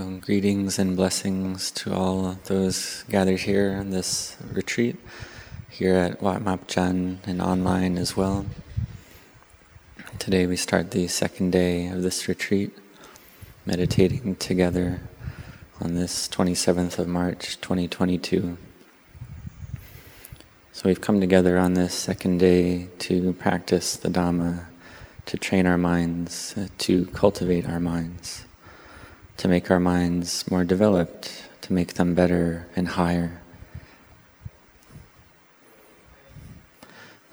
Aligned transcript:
So, 0.00 0.18
greetings 0.20 0.78
and 0.78 0.96
blessings 0.96 1.70
to 1.72 1.92
all 1.92 2.38
those 2.44 3.04
gathered 3.10 3.40
here 3.40 3.72
in 3.72 3.90
this 3.90 4.36
retreat, 4.50 4.96
here 5.68 5.96
at 5.96 6.22
Wat 6.22 6.42
Marp 6.42 6.66
Jan 6.68 7.20
and 7.26 7.42
online 7.42 7.98
as 7.98 8.16
well. 8.16 8.46
Today 10.18 10.46
we 10.46 10.56
start 10.56 10.92
the 10.92 11.06
second 11.08 11.50
day 11.50 11.88
of 11.88 12.02
this 12.02 12.28
retreat, 12.28 12.70
meditating 13.66 14.36
together 14.36 15.02
on 15.80 15.94
this 15.94 16.28
27th 16.28 16.98
of 16.98 17.06
March 17.06 17.60
2022. 17.60 18.56
So 20.72 20.88
we've 20.88 21.00
come 21.00 21.20
together 21.20 21.58
on 21.58 21.74
this 21.74 21.92
second 21.94 22.38
day 22.38 22.88
to 23.00 23.32
practice 23.32 23.96
the 23.96 24.08
Dhamma 24.08 24.66
to 25.26 25.36
train 25.36 25.66
our 25.66 25.76
minds, 25.76 26.54
uh, 26.56 26.68
to 26.78 27.06
cultivate 27.06 27.68
our 27.68 27.80
minds, 27.80 28.44
to 29.36 29.48
make 29.48 29.70
our 29.70 29.80
minds 29.80 30.48
more 30.50 30.64
developed, 30.64 31.42
to 31.62 31.72
make 31.72 31.94
them 31.94 32.14
better 32.14 32.68
and 32.76 32.88
higher. 32.88 33.40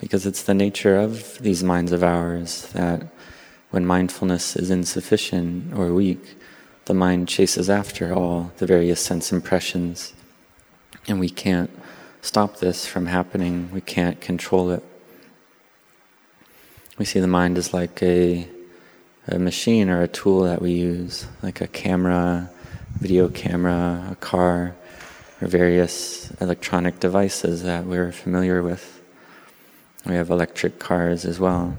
Because 0.00 0.26
it's 0.26 0.42
the 0.42 0.54
nature 0.54 0.96
of 0.96 1.38
these 1.38 1.62
minds 1.62 1.92
of 1.92 2.02
ours 2.02 2.66
that 2.72 3.02
when 3.70 3.86
mindfulness 3.86 4.56
is 4.56 4.68
insufficient 4.70 5.72
or 5.74 5.94
weak, 5.94 6.36
the 6.86 6.94
mind 6.94 7.28
chases 7.28 7.70
after 7.70 8.12
all 8.12 8.52
the 8.58 8.66
various 8.66 9.00
sense 9.00 9.32
impressions, 9.32 10.12
and 11.06 11.20
we 11.20 11.30
can't 11.30 11.70
stop 12.20 12.58
this 12.58 12.86
from 12.86 13.06
happening, 13.06 13.70
we 13.72 13.80
can't 13.80 14.20
control 14.20 14.70
it. 14.70 14.82
We 16.98 17.04
see 17.04 17.20
the 17.20 17.26
mind 17.28 17.58
as 17.58 17.72
like 17.72 18.02
a, 18.02 18.48
a 19.28 19.38
machine 19.38 19.88
or 19.88 20.02
a 20.02 20.08
tool 20.08 20.42
that 20.42 20.60
we 20.60 20.72
use, 20.72 21.26
like 21.42 21.60
a 21.60 21.68
camera, 21.68 22.50
video 22.98 23.28
camera, 23.28 24.08
a 24.10 24.16
car, 24.16 24.74
or 25.40 25.48
various 25.48 26.30
electronic 26.40 26.98
devices 26.98 27.62
that 27.62 27.86
we're 27.86 28.10
familiar 28.10 28.62
with. 28.62 29.00
We 30.04 30.14
have 30.14 30.30
electric 30.30 30.78
cars 30.78 31.24
as 31.24 31.38
well. 31.38 31.76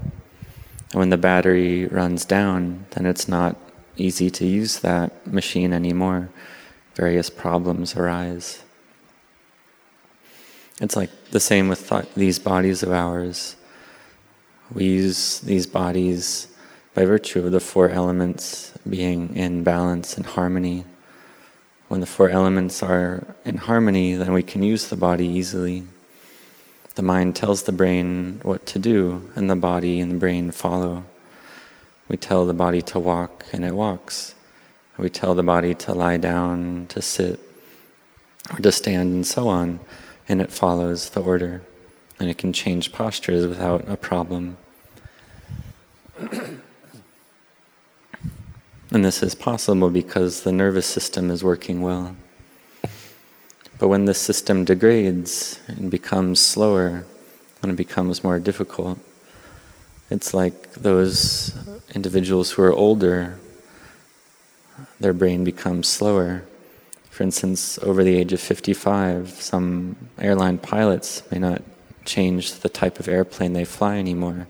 And 0.92 0.98
when 0.98 1.10
the 1.10 1.18
battery 1.18 1.86
runs 1.86 2.24
down, 2.24 2.86
then 2.90 3.06
it's 3.06 3.28
not 3.28 3.56
easy 3.96 4.30
to 4.30 4.46
use 4.46 4.80
that 4.80 5.26
machine 5.26 5.72
anymore. 5.72 6.30
Various 6.94 7.30
problems 7.30 7.94
arise. 7.96 8.62
It's 10.80 10.96
like 10.96 11.10
the 11.30 11.40
same 11.40 11.68
with 11.68 11.88
th- 11.88 12.06
these 12.16 12.38
bodies 12.38 12.82
of 12.82 12.90
ours. 12.90 13.56
We 14.72 14.84
use 14.84 15.40
these 15.40 15.66
bodies 15.66 16.48
by 16.94 17.04
virtue 17.04 17.44
of 17.44 17.52
the 17.52 17.60
four 17.60 17.90
elements 17.90 18.72
being 18.88 19.36
in 19.36 19.62
balance 19.62 20.16
and 20.16 20.24
harmony. 20.24 20.84
When 21.88 22.00
the 22.00 22.06
four 22.06 22.30
elements 22.30 22.82
are 22.82 23.36
in 23.44 23.58
harmony, 23.58 24.14
then 24.14 24.32
we 24.32 24.42
can 24.42 24.62
use 24.62 24.88
the 24.88 24.96
body 24.96 25.26
easily. 25.26 25.84
The 26.94 27.02
mind 27.02 27.36
tells 27.36 27.64
the 27.64 27.72
brain 27.72 28.40
what 28.42 28.64
to 28.66 28.78
do, 28.78 29.30
and 29.34 29.50
the 29.50 29.56
body 29.56 30.00
and 30.00 30.12
the 30.12 30.18
brain 30.18 30.50
follow. 30.50 31.04
We 32.08 32.16
tell 32.16 32.46
the 32.46 32.54
body 32.54 32.80
to 32.82 32.98
walk, 32.98 33.44
and 33.52 33.64
it 33.64 33.74
walks. 33.74 34.34
We 34.96 35.10
tell 35.10 35.34
the 35.34 35.42
body 35.42 35.74
to 35.74 35.94
lie 35.94 36.16
down, 36.16 36.86
to 36.88 37.02
sit, 37.02 37.38
or 38.52 38.58
to 38.58 38.72
stand, 38.72 39.12
and 39.14 39.26
so 39.26 39.48
on, 39.48 39.80
and 40.30 40.40
it 40.40 40.52
follows 40.52 41.10
the 41.10 41.20
order 41.20 41.60
and 42.20 42.30
it 42.30 42.38
can 42.38 42.52
change 42.52 42.92
postures 42.92 43.48
without 43.48 43.86
a 43.88 43.96
problem. 43.96 44.56
and 46.20 46.60
this 48.92 49.24
is 49.24 49.34
possible 49.34 49.90
because 49.90 50.42
the 50.42 50.52
nervous 50.52 50.86
system 50.86 51.32
is 51.32 51.42
working 51.42 51.82
well. 51.82 52.14
But 53.80 53.88
when 53.88 54.04
the 54.04 54.14
system 54.14 54.64
degrades 54.64 55.58
and 55.66 55.90
becomes 55.90 56.38
slower, 56.38 57.06
when 57.58 57.70
it 57.72 57.76
becomes 57.76 58.22
more 58.22 58.38
difficult, 58.38 59.00
it's 60.10 60.32
like 60.32 60.74
those 60.74 61.58
individuals 61.92 62.52
who 62.52 62.62
are 62.62 62.72
older, 62.72 63.40
their 65.00 65.12
brain 65.12 65.42
becomes 65.42 65.88
slower. 65.88 66.44
For 67.20 67.24
instance, 67.24 67.78
over 67.82 68.02
the 68.02 68.16
age 68.16 68.32
of 68.32 68.40
55, 68.40 69.28
some 69.42 69.94
airline 70.18 70.56
pilots 70.56 71.22
may 71.30 71.38
not 71.38 71.60
change 72.06 72.60
the 72.60 72.70
type 72.70 72.98
of 72.98 73.08
airplane 73.08 73.52
they 73.52 73.66
fly 73.66 73.98
anymore. 73.98 74.48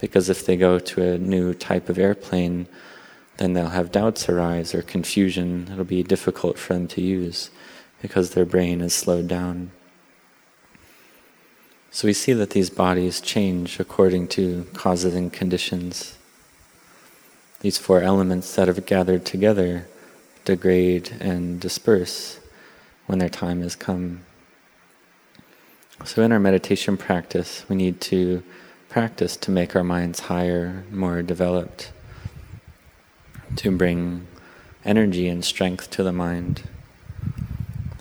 Because 0.00 0.30
if 0.30 0.46
they 0.46 0.56
go 0.56 0.78
to 0.78 1.02
a 1.02 1.18
new 1.18 1.52
type 1.52 1.90
of 1.90 1.98
airplane, 1.98 2.68
then 3.36 3.52
they'll 3.52 3.68
have 3.68 3.92
doubts 3.92 4.30
arise 4.30 4.74
or 4.74 4.80
confusion. 4.80 5.68
It'll 5.70 5.84
be 5.84 6.02
difficult 6.02 6.58
for 6.58 6.72
them 6.72 6.88
to 6.88 7.02
use 7.02 7.50
because 8.00 8.30
their 8.30 8.46
brain 8.46 8.80
is 8.80 8.94
slowed 8.94 9.28
down. 9.28 9.70
So 11.90 12.08
we 12.08 12.14
see 12.14 12.32
that 12.32 12.48
these 12.48 12.70
bodies 12.70 13.20
change 13.20 13.78
according 13.78 14.28
to 14.28 14.66
causes 14.72 15.14
and 15.14 15.30
conditions. 15.30 16.16
These 17.60 17.76
four 17.76 18.00
elements 18.00 18.56
that 18.56 18.68
have 18.68 18.86
gathered 18.86 19.26
together 19.26 19.86
degrade 20.44 21.10
and 21.20 21.60
disperse 21.60 22.40
when 23.06 23.18
their 23.18 23.28
time 23.28 23.62
has 23.62 23.74
come. 23.74 24.22
So, 26.04 26.22
in 26.22 26.32
our 26.32 26.40
meditation 26.40 26.96
practice, 26.96 27.64
we 27.68 27.76
need 27.76 28.00
to 28.02 28.42
practice 28.88 29.36
to 29.36 29.50
make 29.50 29.76
our 29.76 29.84
minds 29.84 30.20
higher, 30.20 30.84
more 30.90 31.22
developed, 31.22 31.92
to 33.56 33.70
bring 33.70 34.26
energy 34.84 35.28
and 35.28 35.44
strength 35.44 35.90
to 35.90 36.02
the 36.02 36.12
mind. 36.12 36.62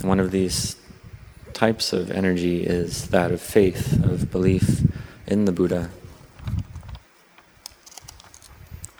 One 0.01 0.19
of 0.19 0.31
these 0.31 0.77
types 1.53 1.91
of 1.91 2.09
energy 2.09 2.63
is 2.63 3.09
that 3.09 3.31
of 3.31 3.41
faith, 3.41 4.01
of 4.03 4.31
belief 4.31 4.81
in 5.27 5.43
the 5.43 5.51
Buddha. 5.51 5.89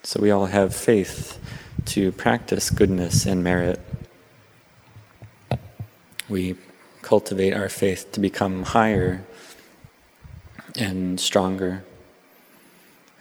So, 0.04 0.20
we 0.20 0.30
all 0.30 0.48
have 0.48 0.76
faith 0.76 1.40
to 1.90 2.12
practice 2.12 2.70
goodness 2.70 3.26
and 3.26 3.44
merit. 3.44 3.80
We 6.30 6.56
cultivate 7.02 7.54
our 7.54 7.68
faith 7.68 8.12
to 8.12 8.20
become 8.20 8.62
higher 8.62 9.26
and 10.76 11.20
stronger. 11.20 11.84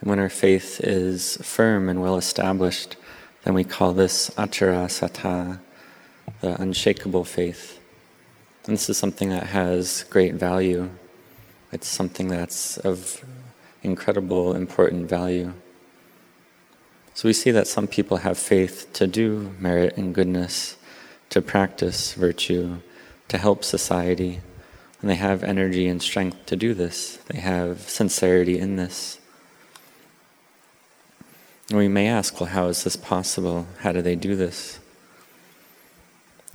And 0.01 0.11
when 0.11 0.19
our 0.19 0.29
faith 0.29 0.81
is 0.85 1.39
firm 1.39 1.89
and 1.89 2.03
well 2.03 2.19
established, 2.19 2.97
then 3.45 3.55
we 3.55 3.65
call 3.65 3.95
this 3.95 4.29
acala 4.37 4.89
saddha, 4.89 5.61
the 6.43 6.61
unshakable 6.61 7.25
faith. 7.25 7.81
And 8.67 8.75
this 8.75 8.91
is 8.91 8.99
something 8.99 9.31
that 9.31 9.45
has 9.45 10.05
great 10.11 10.35
value. 10.35 10.91
It's 11.73 11.89
something 11.89 12.29
that's 12.29 12.77
of 12.77 13.25
incredible, 13.83 14.55
important 14.55 15.09
value. 15.09 15.55
So 17.19 17.29
we 17.29 17.33
see 17.33 17.51
that 17.51 17.67
some 17.67 17.89
people 17.89 18.19
have 18.19 18.39
faith 18.39 18.93
to 18.93 19.09
do 19.09 19.53
merit 19.59 19.97
and 19.97 20.15
goodness, 20.15 20.77
to 21.31 21.43
practice 21.43 22.13
virtue, 22.13 22.77
to 23.27 23.39
help 23.39 23.65
society. 23.65 24.41
And 25.01 25.11
they 25.11 25.17
have 25.17 25.43
energy 25.43 25.89
and 25.89 26.01
strength 26.01 26.47
to 26.47 26.55
do 26.55 26.75
this. 26.75 27.17
They 27.27 27.41
have 27.41 27.81
sincerity 27.81 28.61
in 28.61 28.77
this. 28.77 29.19
And 31.71 31.79
we 31.79 31.89
may 31.89 32.07
ask, 32.07 32.41
well, 32.41 32.51
how 32.51 32.69
is 32.69 32.85
this 32.85 32.95
possible? 32.95 33.67
How 33.81 33.91
do 33.91 34.01
they 34.01 34.15
do 34.15 34.37
this? 34.37 34.79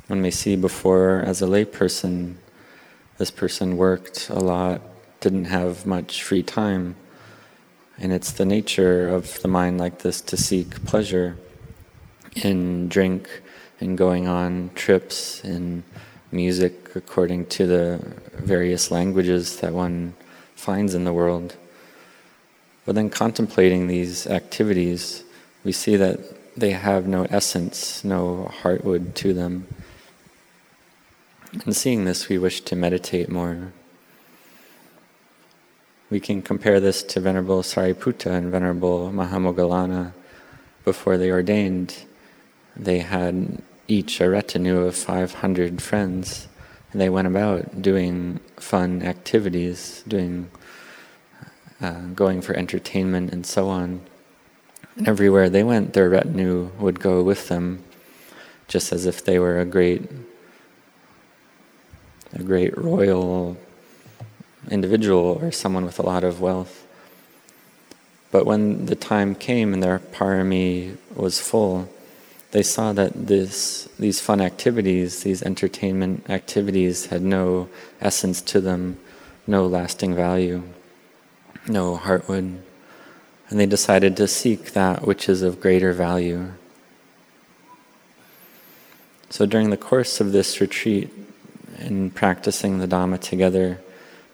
One 0.07 0.21
may 0.21 0.31
see 0.31 0.55
before, 0.55 1.23
as 1.25 1.41
a 1.41 1.45
layperson, 1.45 2.35
this 3.17 3.31
person 3.31 3.75
worked 3.75 4.29
a 4.29 4.39
lot, 4.39 4.79
didn't 5.19 5.45
have 5.45 5.85
much 5.85 6.23
free 6.23 6.41
time. 6.41 6.95
And 7.99 8.11
it's 8.11 8.31
the 8.31 8.45
nature 8.45 9.07
of 9.07 9.41
the 9.41 9.47
mind 9.47 9.77
like 9.77 9.99
this 9.99 10.19
to 10.21 10.37
seek 10.37 10.83
pleasure 10.85 11.37
in 12.35 12.89
drink, 12.89 13.41
in 13.79 13.95
going 13.95 14.27
on 14.27 14.71
trips, 14.75 15.43
in 15.43 15.83
music 16.31 16.95
according 16.95 17.45
to 17.45 17.67
the 17.67 17.99
various 18.33 18.89
languages 18.91 19.57
that 19.57 19.73
one 19.73 20.13
finds 20.55 20.95
in 20.95 21.03
the 21.03 21.13
world. 21.13 21.55
But 22.85 22.95
then 22.95 23.09
contemplating 23.09 23.87
these 23.87 24.27
activities, 24.27 25.23
we 25.63 25.71
see 25.71 25.95
that 25.95 26.19
they 26.57 26.71
have 26.71 27.07
no 27.07 27.25
essence, 27.25 28.03
no 28.03 28.51
heartwood 28.61 29.13
to 29.15 29.33
them. 29.33 29.67
And 31.65 31.75
seeing 31.75 32.05
this, 32.05 32.29
we 32.29 32.37
wish 32.37 32.61
to 32.61 32.75
meditate 32.75 33.29
more. 33.29 33.73
We 36.13 36.19
can 36.19 36.43
compare 36.43 36.79
this 36.79 37.01
to 37.01 37.19
Venerable 37.19 37.63
Sariputta 37.63 38.29
and 38.29 38.51
Venerable 38.51 39.09
Mahamoggallana 39.11 40.13
before 40.85 41.17
they 41.17 41.31
ordained. 41.31 42.05
They 42.75 42.99
had 42.99 43.63
each 43.87 44.21
a 44.21 44.29
retinue 44.29 44.81
of 44.81 44.95
500 44.95 45.81
friends, 45.81 46.47
and 46.91 47.01
they 47.01 47.09
went 47.09 47.25
about 47.27 47.81
doing 47.81 48.41
fun 48.57 49.01
activities, 49.01 50.03
doing, 50.07 50.51
uh, 51.81 52.01
going 52.13 52.43
for 52.43 52.53
entertainment 52.53 53.33
and 53.33 53.43
so 53.43 53.67
on. 53.69 53.99
And 54.95 55.07
everywhere 55.07 55.49
they 55.49 55.63
went, 55.63 55.93
their 55.93 56.09
retinue 56.09 56.69
would 56.77 56.99
go 56.99 57.23
with 57.23 57.47
them, 57.47 57.83
just 58.67 58.93
as 58.93 59.07
if 59.07 59.25
they 59.25 59.39
were 59.39 59.59
a 59.59 59.65
great, 59.65 60.11
a 62.33 62.43
great 62.43 62.77
royal 62.77 63.57
individual 64.69 65.39
or 65.41 65.51
someone 65.51 65.85
with 65.85 65.99
a 65.99 66.05
lot 66.05 66.23
of 66.23 66.41
wealth. 66.41 66.87
But 68.31 68.45
when 68.45 68.87
the 68.87 68.95
time 68.95 69.35
came 69.35 69.73
and 69.73 69.83
their 69.83 69.99
parami 69.99 70.97
was 71.15 71.39
full, 71.39 71.89
they 72.51 72.63
saw 72.63 72.93
that 72.93 73.27
this, 73.27 73.89
these 73.99 74.19
fun 74.19 74.41
activities, 74.41 75.23
these 75.23 75.43
entertainment 75.43 76.29
activities, 76.29 77.07
had 77.07 77.21
no 77.21 77.69
essence 78.01 78.41
to 78.41 78.61
them, 78.61 78.97
no 79.47 79.65
lasting 79.65 80.15
value, 80.15 80.63
no 81.67 81.97
heartwood. 81.97 82.59
And 83.49 83.59
they 83.59 83.65
decided 83.65 84.17
to 84.17 84.27
seek 84.27 84.73
that 84.73 85.05
which 85.05 85.27
is 85.29 85.41
of 85.41 85.59
greater 85.59 85.93
value. 85.93 86.51
So 89.29 89.45
during 89.45 89.69
the 89.69 89.77
course 89.77 90.21
of 90.21 90.31
this 90.31 90.61
retreat, 90.61 91.11
in 91.79 92.11
practicing 92.11 92.79
the 92.79 92.87
Dhamma 92.87 93.19
together, 93.19 93.79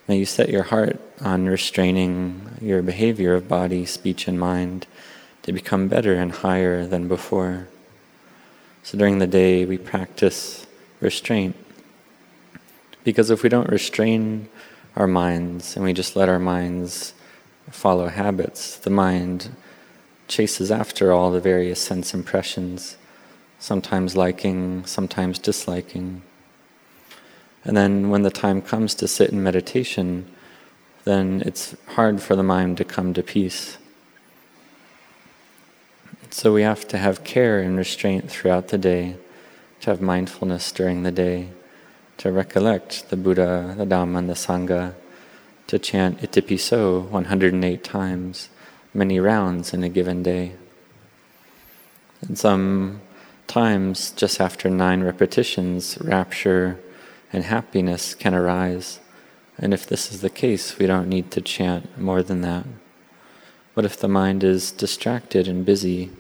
may 0.10 0.18
you 0.18 0.26
set 0.26 0.50
your 0.50 0.64
heart 0.64 1.00
on 1.22 1.46
restraining 1.46 2.58
your 2.60 2.82
behavior 2.82 3.36
of 3.36 3.48
body, 3.48 3.86
speech, 3.86 4.28
and 4.28 4.40
mind 4.40 4.88
to 5.44 5.54
become 5.54 5.88
better 5.88 6.16
and 6.16 6.32
higher 6.32 6.88
than 6.88 7.08
before. 7.08 7.68
So 8.82 8.98
during 8.98 9.20
the 9.20 9.28
day, 9.28 9.66
we 9.66 9.78
practice 9.78 10.66
restraint. 11.00 11.56
Because 13.04 13.30
if 13.30 13.44
we 13.44 13.50
don't 13.50 13.70
restrain 13.70 14.50
our 14.96 15.06
minds 15.06 15.76
and 15.76 15.86
we 15.86 15.94
just 15.94 16.16
let 16.16 16.28
our 16.28 16.40
minds 16.40 17.14
follow 17.70 18.08
habits, 18.08 18.78
the 18.78 18.90
mind 18.90 19.56
chases 20.28 20.72
after 20.72 21.12
all 21.12 21.30
the 21.30 21.40
various 21.40 21.80
sense 21.80 22.16
impressions, 22.16 22.98
sometimes 23.60 24.18
liking, 24.18 24.84
sometimes 24.88 25.38
disliking. 25.38 26.24
And 27.70 27.78
then 27.78 28.10
when 28.10 28.24
the 28.24 28.32
time 28.32 28.64
comes 28.64 28.96
to 28.96 29.08
sit 29.08 29.30
in 29.30 29.44
meditation, 29.44 30.26
then 31.04 31.44
it's 31.46 31.76
hard 31.90 32.20
for 32.20 32.36
the 32.36 32.42
mind 32.42 32.78
to 32.78 32.84
come 32.84 33.14
to 33.14 33.22
peace. 33.22 33.78
So 36.32 36.52
we 36.52 36.64
have 36.64 36.88
to 36.88 36.98
have 36.98 37.24
care 37.24 37.60
and 37.60 37.78
restraint 37.78 38.28
throughout 38.28 38.70
the 38.70 38.80
day, 38.80 39.18
to 39.82 39.92
have 39.92 40.02
mindfulness 40.02 40.72
during 40.72 41.04
the 41.04 41.12
day, 41.12 41.50
to 42.18 42.32
recollect 42.32 43.12
the 43.12 43.16
Buddha, 43.16 43.76
the 43.78 43.86
Dhamma, 43.86 44.18
and 44.18 44.30
the 44.32 44.34
Sangha, 44.34 44.96
to 45.68 45.78
chant 45.78 46.22
Itipiso 46.22 47.08
108 47.10 47.84
times, 47.84 48.50
many 48.96 49.20
rounds 49.20 49.76
in 49.76 49.84
a 49.84 49.90
given 49.90 50.24
day. 50.24 50.54
And 52.22 52.36
some 52.36 53.02
times, 53.46 54.10
just 54.10 54.42
after 54.42 54.72
nine 54.72 55.04
repetitions, 55.04 56.00
rapture 56.02 56.80
and 57.32 57.44
happiness 57.44 58.16
can 58.16 58.34
arise. 58.34 59.00
And 59.58 59.74
if 59.74 59.86
this 59.86 60.12
is 60.12 60.22
the 60.22 60.30
case, 60.30 60.78
we 60.78 60.88
don't 60.88 61.10
need 61.10 61.32
to 61.32 61.42
chant 61.42 61.98
more 61.98 62.24
than 62.24 62.42
that. 62.42 62.66
But 63.76 63.86
if 63.86 63.98
the 63.98 64.08
mind 64.08 64.44
is 64.44 64.72
distracted 64.72 65.48
and 65.48 65.66
busy, 65.66 66.12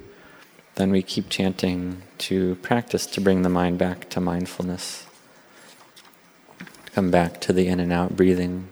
then 0.75 0.91
we 0.91 1.01
keep 1.01 1.29
chanting 1.29 2.03
to 2.19 2.55
practice 2.55 3.05
to 3.07 3.21
bring 3.21 3.41
the 3.41 3.49
mind 3.49 3.77
back 3.77 4.09
to 4.11 4.21
mindfulness. 4.21 5.05
Come 6.93 7.11
back 7.11 7.41
to 7.41 7.53
the 7.53 7.67
in 7.67 7.79
and 7.79 7.91
out 7.91 8.15
breathing. 8.15 8.69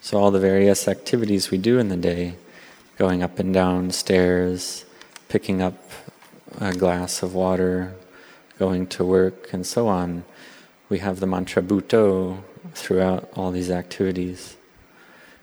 So, 0.00 0.18
all 0.18 0.30
the 0.30 0.40
various 0.40 0.88
activities 0.88 1.50
we 1.50 1.58
do 1.58 1.78
in 1.78 1.88
the 1.88 1.96
day, 1.96 2.36
going 2.96 3.22
up 3.22 3.38
and 3.38 3.52
down 3.52 3.90
stairs, 3.90 4.84
picking 5.28 5.60
up 5.60 5.76
a 6.60 6.72
glass 6.72 7.22
of 7.22 7.34
water, 7.34 7.94
going 8.58 8.86
to 8.88 9.04
work, 9.04 9.52
and 9.52 9.66
so 9.66 9.88
on, 9.88 10.24
we 10.88 10.98
have 10.98 11.20
the 11.20 11.26
mantra 11.26 11.62
Buddho 11.62 12.42
throughout 12.74 13.28
all 13.34 13.50
these 13.50 13.70
activities. 13.70 14.56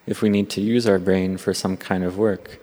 If 0.06 0.22
we 0.22 0.30
need 0.30 0.50
to 0.52 0.62
use 0.62 0.88
our 0.88 1.00
brain 1.00 1.38
for 1.38 1.54
some 1.54 1.78
kind 1.78 2.04
of 2.04 2.18
work, 2.18 2.60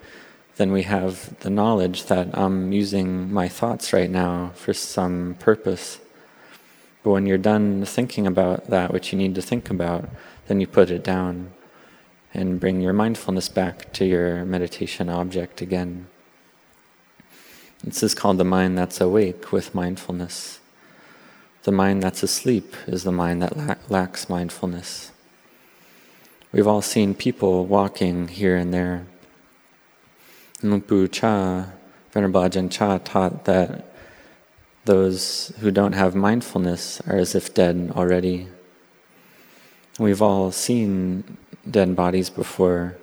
then 0.56 0.70
we 0.70 0.82
have 0.82 1.38
the 1.40 1.50
knowledge 1.50 2.04
that 2.06 2.36
I'm 2.36 2.72
using 2.72 3.32
my 3.32 3.48
thoughts 3.48 3.92
right 3.92 4.10
now 4.10 4.52
for 4.54 4.74
some 4.74 5.36
purpose. 5.38 5.98
But 7.02 7.10
when 7.10 7.26
you're 7.26 7.38
done 7.38 7.84
thinking 7.84 8.26
about 8.26 8.68
that 8.70 8.92
which 8.92 9.12
you 9.12 9.18
need 9.18 9.34
to 9.34 9.42
think 9.42 9.70
about, 9.70 10.08
then 10.46 10.60
you 10.60 10.66
put 10.66 10.90
it 10.90 11.02
down 11.02 11.52
and 12.34 12.60
bring 12.60 12.80
your 12.80 12.92
mindfulness 12.92 13.48
back 13.48 13.92
to 13.94 14.04
your 14.04 14.44
meditation 14.44 15.08
object 15.08 15.60
again. 15.60 16.06
This 17.84 18.02
is 18.02 18.14
called 18.14 18.38
the 18.38 18.44
mind 18.44 18.78
that's 18.78 19.00
awake 19.00 19.52
with 19.52 19.74
mindfulness. 19.74 20.60
The 21.64 21.72
mind 21.72 22.02
that's 22.02 22.22
asleep 22.22 22.74
is 22.86 23.04
the 23.04 23.12
mind 23.12 23.42
that 23.42 23.56
la- 23.56 23.74
lacks 23.88 24.28
mindfulness. 24.28 25.12
We've 26.52 26.66
all 26.66 26.82
seen 26.82 27.14
people 27.14 27.64
walking 27.66 28.28
here 28.28 28.56
and 28.56 28.72
there 28.72 29.06
Luang 30.64 30.80
Pu 30.80 31.08
Chah, 31.08 31.66
Venerable 32.12 32.40
Ajahn 32.42 32.70
Chah 32.70 32.98
taught 32.98 33.46
that 33.46 33.84
those 34.84 35.52
who 35.58 35.72
don't 35.72 35.94
have 35.94 36.14
mindfulness 36.14 37.00
are 37.08 37.16
as 37.16 37.34
if 37.34 37.52
dead 37.52 37.90
already. 37.96 38.46
We've 39.98 40.22
all 40.22 40.52
seen 40.52 41.36
dead 41.68 41.96
bodies 41.96 42.30
before. 42.30 42.96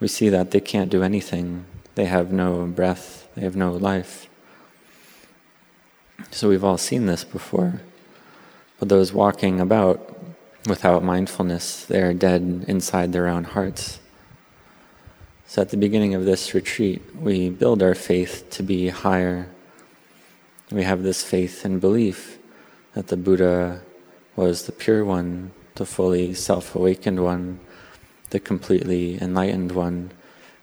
We 0.00 0.08
see 0.08 0.30
that 0.30 0.52
they 0.52 0.60
can't 0.60 0.90
do 0.90 1.02
anything. 1.02 1.66
They 1.94 2.06
have 2.06 2.32
no 2.32 2.66
breath, 2.66 3.28
they 3.34 3.42
have 3.42 3.56
no 3.56 3.72
life. 3.72 4.28
So 6.30 6.48
we've 6.48 6.64
all 6.64 6.78
seen 6.78 7.06
this 7.06 7.24
before. 7.24 7.80
But 8.78 8.88
those 8.88 9.12
walking 9.12 9.60
about 9.60 10.16
without 10.66 11.02
mindfulness, 11.02 11.84
they 11.84 12.00
are 12.00 12.14
dead 12.14 12.64
inside 12.68 13.12
their 13.12 13.28
own 13.28 13.44
hearts. 13.44 14.00
So 15.46 15.60
at 15.60 15.68
the 15.68 15.76
beginning 15.76 16.14
of 16.14 16.24
this 16.24 16.54
retreat, 16.54 17.02
we 17.14 17.50
build 17.50 17.82
our 17.82 17.94
faith 17.94 18.48
to 18.50 18.62
be 18.62 18.88
higher. 18.88 19.48
We 20.70 20.84
have 20.84 21.02
this 21.02 21.22
faith 21.22 21.64
and 21.64 21.80
belief 21.80 22.38
that 22.94 23.08
the 23.08 23.16
Buddha 23.16 23.82
was 24.34 24.64
the 24.64 24.72
pure 24.72 25.04
one, 25.04 25.50
the 25.74 25.84
fully 25.84 26.32
self 26.32 26.74
awakened 26.74 27.22
one, 27.22 27.60
the 28.30 28.40
completely 28.40 29.20
enlightened 29.20 29.72
one, 29.72 30.12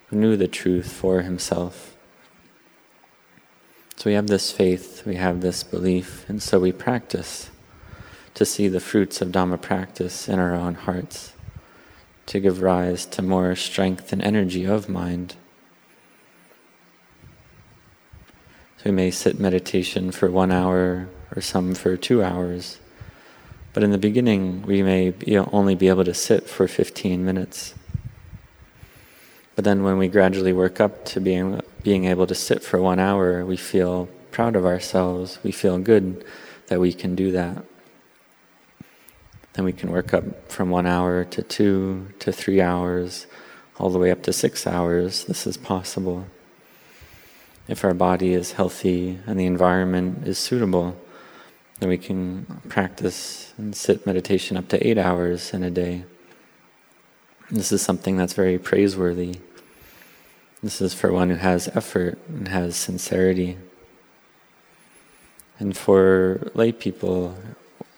who 0.09 0.17
knew 0.17 0.35
the 0.35 0.47
truth 0.47 0.91
for 0.91 1.21
himself. 1.21 1.95
So 3.95 4.09
we 4.09 4.13
have 4.13 4.27
this 4.27 4.51
faith, 4.51 5.05
we 5.05 5.15
have 5.15 5.41
this 5.41 5.63
belief, 5.63 6.27
and 6.29 6.41
so 6.41 6.59
we 6.59 6.71
practice 6.71 7.51
to 8.33 8.45
see 8.45 8.67
the 8.67 8.79
fruits 8.79 9.21
of 9.21 9.29
Dhamma 9.29 9.61
practice 9.61 10.29
in 10.29 10.39
our 10.39 10.55
own 10.55 10.75
hearts 10.75 11.33
to 12.27 12.39
give 12.39 12.61
rise 12.61 13.05
to 13.07 13.21
more 13.21 13.55
strength 13.55 14.13
and 14.13 14.21
energy 14.21 14.63
of 14.63 14.87
mind. 14.87 15.35
So 18.77 18.83
we 18.85 18.91
may 18.91 19.11
sit 19.11 19.39
meditation 19.39 20.11
for 20.11 20.31
one 20.31 20.51
hour 20.51 21.09
or 21.35 21.41
some 21.41 21.75
for 21.75 21.97
two 21.97 22.23
hours. 22.23 22.79
But 23.73 23.83
in 23.83 23.91
the 23.91 23.97
beginning, 23.97 24.61
we 24.61 24.81
may 24.81 25.09
be 25.09 25.37
only 25.37 25.75
be 25.75 25.89
able 25.89 26.05
to 26.05 26.13
sit 26.13 26.47
for 26.47 26.67
15 26.67 27.25
minutes. 27.25 27.73
But 29.59 29.65
then 29.65 29.83
when 29.83 29.97
we 29.97 30.07
gradually 30.07 30.53
work 30.53 30.79
up 30.79 31.03
to 31.07 31.19
being, 31.19 31.59
being 31.83 32.05
able 32.05 32.25
to 32.27 32.33
sit 32.33 32.63
for 32.63 32.81
one 32.81 32.97
hour, 32.97 33.43
we 33.43 33.57
feel 33.57 34.07
proud 34.31 34.55
of 34.55 34.65
ourselves. 34.65 35.37
We 35.43 35.51
feel 35.51 35.77
good 35.79 36.23
that 36.67 36.79
we 36.79 36.93
can 36.93 37.13
do 37.13 37.33
that. 37.33 37.65
Then 39.51 39.65
we 39.65 39.73
can 39.73 39.91
work 39.91 40.13
up 40.13 40.49
from 40.49 40.69
one 40.69 40.85
hour 40.85 41.25
to 41.25 41.43
two 41.43 42.07
to 42.19 42.31
three 42.31 42.61
hours, 42.61 43.27
all 43.77 43.89
the 43.89 43.99
way 43.99 44.11
up 44.11 44.23
to 44.23 44.31
six 44.31 44.65
hours. 44.65 45.25
This 45.25 45.45
is 45.45 45.57
possible. 45.57 46.27
If 47.67 47.83
our 47.83 47.93
body 47.93 48.33
is 48.33 48.53
healthy 48.53 49.19
and 49.27 49.37
the 49.37 49.45
environment 49.45 50.25
is 50.25 50.39
suitable, 50.39 50.95
then 51.81 51.89
we 51.89 51.97
can 51.97 52.61
practice 52.69 53.53
and 53.57 53.75
sit 53.75 54.05
meditation 54.05 54.55
up 54.55 54.69
to 54.69 54.87
eight 54.87 54.97
hours 54.97 55.53
in 55.53 55.63
a 55.63 55.69
day. 55.69 56.05
This 57.51 57.73
is 57.73 57.81
something 57.81 58.15
that's 58.15 58.31
very 58.33 58.57
praiseworthy. 58.57 59.41
This 60.61 60.81
is 60.81 60.93
for 60.93 61.11
one 61.11 61.29
who 61.29 61.37
has 61.37 61.69
effort 61.69 62.17
and 62.27 62.49
has 62.49 62.75
sincerity. 62.75 63.57
And 65.57 65.75
for 65.75 66.51
lay 66.53 66.71
people 66.71 67.35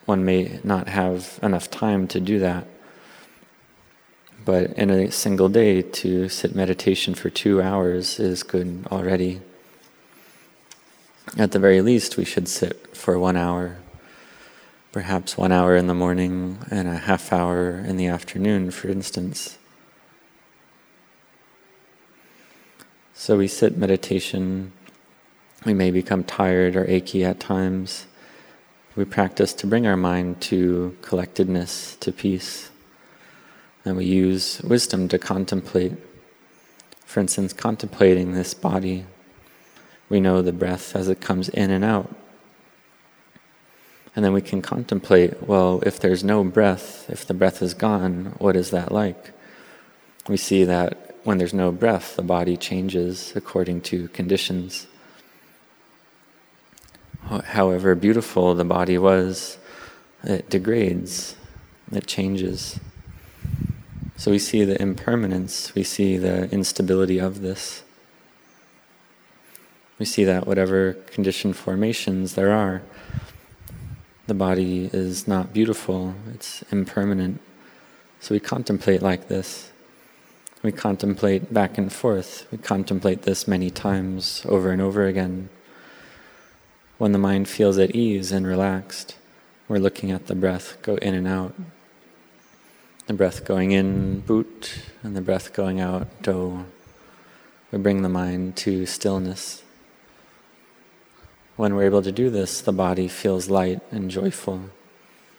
one 0.06 0.26
may 0.26 0.60
not 0.64 0.88
have 0.88 1.40
enough 1.42 1.72
time 1.72 2.08
to 2.10 2.20
do 2.20 2.38
that. 2.40 2.68
But 4.44 4.74
in 4.74 4.90
a 4.90 5.12
single 5.12 5.50
day, 5.50 5.82
to 5.82 6.28
sit 6.30 6.56
meditation 6.56 7.14
for 7.16 7.30
two 7.30 7.62
hours 7.62 8.20
is 8.20 8.44
good 8.44 8.86
already. 8.92 9.42
at 11.38 11.52
the 11.52 11.60
very 11.60 11.82
least, 11.82 12.18
we 12.18 12.26
should 12.26 12.48
sit 12.48 12.96
for 12.96 13.18
one 13.18 13.38
hour, 13.38 13.78
perhaps 14.92 15.38
one 15.38 15.52
hour 15.52 15.76
in 15.76 15.88
the 15.88 15.94
morning 15.94 16.58
and 16.70 16.88
a 16.88 16.98
half 16.98 17.32
hour 17.32 17.78
in 17.78 17.98
the 17.98 18.08
afternoon, 18.08 18.72
for 18.72 18.90
instance. 18.90 19.58
So 23.22 23.38
we 23.38 23.48
sit 23.48 23.78
meditation, 23.78 24.72
we 25.64 25.76
may 25.76 25.92
become 25.92 26.24
tired 26.24 26.76
or 26.76 26.88
achy 26.90 27.24
at 27.24 27.40
times. 27.40 28.08
We 28.96 29.06
practice 29.06 29.54
to 29.54 29.68
bring 29.68 29.86
our 29.86 29.96
mind 29.96 30.42
to 30.50 30.98
collectedness, 31.04 32.00
to 32.00 32.12
peace. 32.12 32.72
And 33.86 33.96
we 33.96 34.06
use 34.06 34.60
wisdom 34.64 35.08
to 35.10 35.20
contemplate. 35.20 35.94
For 37.06 37.20
instance, 37.20 37.54
contemplating 37.54 38.32
this 38.34 38.56
body, 38.56 39.06
we 40.10 40.20
know 40.20 40.42
the 40.42 40.52
breath 40.52 40.96
as 40.96 41.08
it 41.08 41.22
comes 41.22 41.48
in 41.50 41.70
and 41.70 41.86
out. 41.86 42.12
And 44.16 44.26
then 44.26 44.34
we 44.34 44.42
can 44.42 44.64
contemplate 44.64 45.44
well, 45.44 45.84
if 45.86 46.00
there's 46.00 46.24
no 46.24 46.44
breath, 46.44 47.08
if 47.08 47.28
the 47.28 47.36
breath 47.36 47.62
is 47.62 47.76
gone, 47.76 48.34
what 48.40 48.56
is 48.56 48.72
that 48.72 48.92
like? 48.92 49.30
We 50.28 50.38
see 50.38 50.64
that 50.64 51.11
when 51.24 51.38
there's 51.38 51.54
no 51.54 51.72
breath, 51.72 52.16
the 52.16 52.24
body 52.24 52.58
changes 52.58 53.34
according 53.36 53.82
to 53.82 54.08
conditions. 54.10 54.88
However 57.24 57.96
beautiful 57.96 58.56
the 58.56 58.66
body 58.66 58.98
was, 58.98 59.58
it 60.24 60.50
degrades, 60.50 61.36
it 61.92 62.08
changes. 62.08 62.80
So 64.18 64.32
we 64.32 64.40
see 64.40 64.66
the 64.66 64.80
impermanence, 64.82 65.74
we 65.74 65.84
see 65.84 66.18
the 66.18 66.50
instability 66.52 67.20
of 67.20 67.42
this. 67.42 67.84
We 69.98 70.06
see 70.06 70.24
that 70.24 70.48
whatever 70.48 70.94
conditioned 70.94 71.56
formations 71.56 72.34
there 72.34 72.52
are, 72.52 72.82
the 74.28 74.34
body 74.34 74.90
is 74.92 75.28
not 75.28 75.54
beautiful, 75.54 76.16
it's 76.34 76.64
impermanent. 76.72 77.40
So 78.20 78.34
we 78.34 78.40
contemplate 78.40 79.02
like 79.02 79.28
this. 79.28 79.72
We 80.64 80.72
contemplate 80.72 81.52
back 81.52 81.80
and 81.80 81.92
forth. 81.92 82.46
We 82.52 82.60
contemplate 82.60 83.24
this 83.24 83.48
many 83.48 83.72
times 83.72 84.44
over 84.48 84.72
and 84.72 84.82
over 84.82 85.06
again. 85.06 85.50
When 87.00 87.14
the 87.14 87.18
mind 87.18 87.50
feels 87.50 87.80
at 87.80 87.96
ease 87.96 88.32
and 88.32 88.46
relaxed, 88.46 89.16
we're 89.68 89.80
looking 89.80 90.12
at 90.12 90.28
the 90.28 90.36
breath 90.36 90.78
go 90.84 90.98
in 90.98 91.16
and 91.16 91.28
out. 91.28 91.56
The 93.08 93.14
breath 93.14 93.44
going 93.44 93.72
in, 93.72 94.20
boot, 94.20 94.84
and 95.02 95.16
the 95.16 95.22
breath 95.22 95.54
going 95.54 95.80
out, 95.80 96.08
do. 96.22 96.66
We 97.72 97.80
bring 97.80 98.04
the 98.04 98.10
mind 98.10 98.56
to 98.58 98.86
stillness. 98.86 99.64
When 101.56 101.74
we're 101.74 101.86
able 101.86 102.04
to 102.04 102.12
do 102.12 102.30
this, 102.30 102.62
the 102.62 102.72
body 102.72 103.08
feels 103.08 103.50
light 103.50 103.82
and 103.92 104.12
joyful. 104.12 104.70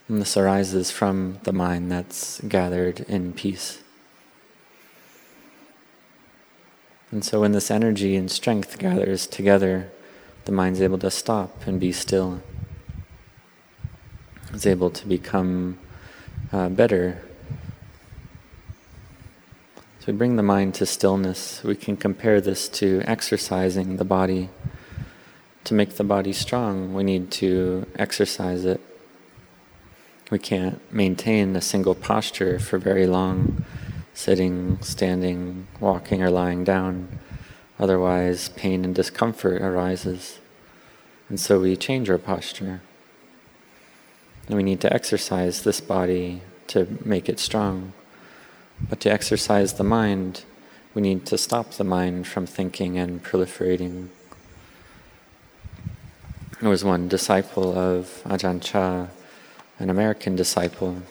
And 0.09 0.21
this 0.21 0.37
arises 0.37 0.91
from 0.91 1.39
the 1.45 1.53
mind 1.53 1.93
that's 1.93 2.41
gathered 2.41 3.01
in 3.01 3.35
peace. 3.35 3.82
And 7.13 7.23
so 7.23 7.43
when 7.43 7.53
this 7.53 7.71
energy 7.71 8.17
and 8.17 8.31
strength 8.31 8.79
gathers 8.79 9.27
together, 9.27 9.93
the 10.47 10.53
mind's 10.53 10.81
able 10.81 10.97
to 10.99 11.11
stop 11.11 11.67
and 11.67 11.79
be 11.79 11.93
still. 11.93 12.43
It's 14.55 14.67
able 14.67 14.91
to 14.91 15.07
become 15.07 15.79
uh, 16.51 16.71
better. 16.71 17.23
So 20.01 20.07
we 20.07 20.15
bring 20.15 20.37
the 20.37 20.43
mind 20.43 20.75
to 20.77 20.87
stillness. 20.87 21.63
We 21.63 21.77
can 21.77 21.99
compare 21.99 22.41
this 22.41 22.67
to 22.81 23.03
exercising 23.05 23.99
the 23.99 24.07
body. 24.07 24.49
To 25.65 25.75
make 25.75 25.97
the 25.97 26.05
body 26.05 26.33
strong, 26.33 26.95
we 26.95 27.05
need 27.05 27.31
to 27.33 27.87
exercise 27.97 28.65
it. 28.65 28.81
We 30.31 30.39
can't 30.39 30.81
maintain 30.91 31.55
a 31.57 31.61
single 31.61 31.95
posture 31.95 32.59
for 32.59 32.79
very 32.79 33.07
long 33.07 33.67
sitting, 34.15 34.81
standing, 34.83 35.67
walking, 35.81 36.23
or 36.23 36.31
lying 36.31 36.65
down. 36.65 37.19
Otherwise, 37.79 38.51
pain 38.51 38.85
and 38.85 38.95
discomfort 38.95 39.61
arises. 39.63 40.39
And 41.29 41.41
so 41.41 41.61
we 41.61 41.77
change 41.77 42.11
our 42.11 42.19
posture. 42.19 42.83
And 44.47 44.57
we 44.57 44.63
need 44.63 44.81
to 44.83 44.93
exercise 44.93 45.63
this 45.63 45.81
body 45.81 46.43
to 46.69 46.99
make 47.05 47.29
it 47.29 47.39
strong. 47.39 47.93
But 48.89 49.01
to 49.01 49.11
exercise 49.13 49.75
the 49.75 49.85
mind, 49.85 50.45
we 50.95 51.03
need 51.03 51.25
to 51.27 51.39
stop 51.39 51.73
the 51.73 51.85
mind 51.85 52.27
from 52.27 52.47
thinking 52.47 52.99
and 52.99 53.23
proliferating. 53.23 54.09
There 56.61 56.71
was 56.71 56.85
one 56.85 57.09
disciple 57.09 57.77
of 57.77 58.23
Ajahn 58.25 58.63
Chah, 58.63 59.07
an 59.79 59.91
American 59.91 60.37
disciple, 60.37 61.03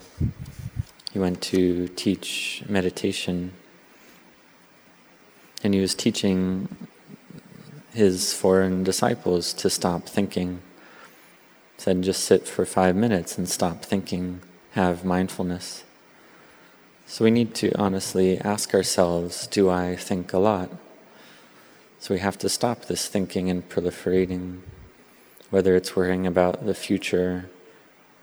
he 1.11 1.19
went 1.19 1.41
to 1.41 1.89
teach 1.89 2.63
meditation. 2.69 3.51
And 5.63 5.73
he 5.73 5.81
was 5.81 5.93
teaching 5.93 6.69
his 7.93 8.33
foreign 8.33 8.83
disciples 8.83 9.53
to 9.53 9.69
stop 9.69 10.07
thinking. 10.07 10.61
He 11.75 11.81
said, 11.81 12.01
just 12.01 12.23
sit 12.23 12.47
for 12.47 12.65
five 12.65 12.95
minutes 12.95 13.37
and 13.37 13.49
stop 13.49 13.83
thinking, 13.83 14.41
have 14.71 15.03
mindfulness. 15.03 15.83
So 17.05 17.25
we 17.25 17.31
need 17.31 17.53
to 17.55 17.77
honestly 17.77 18.39
ask 18.39 18.73
ourselves 18.73 19.47
do 19.47 19.69
I 19.69 19.97
think 19.97 20.31
a 20.31 20.39
lot? 20.39 20.69
So 21.99 22.13
we 22.13 22.21
have 22.21 22.37
to 22.37 22.49
stop 22.49 22.85
this 22.85 23.07
thinking 23.07 23.49
and 23.49 23.67
proliferating, 23.67 24.61
whether 25.49 25.75
it's 25.75 25.93
worrying 25.93 26.25
about 26.25 26.65
the 26.65 26.73
future, 26.73 27.49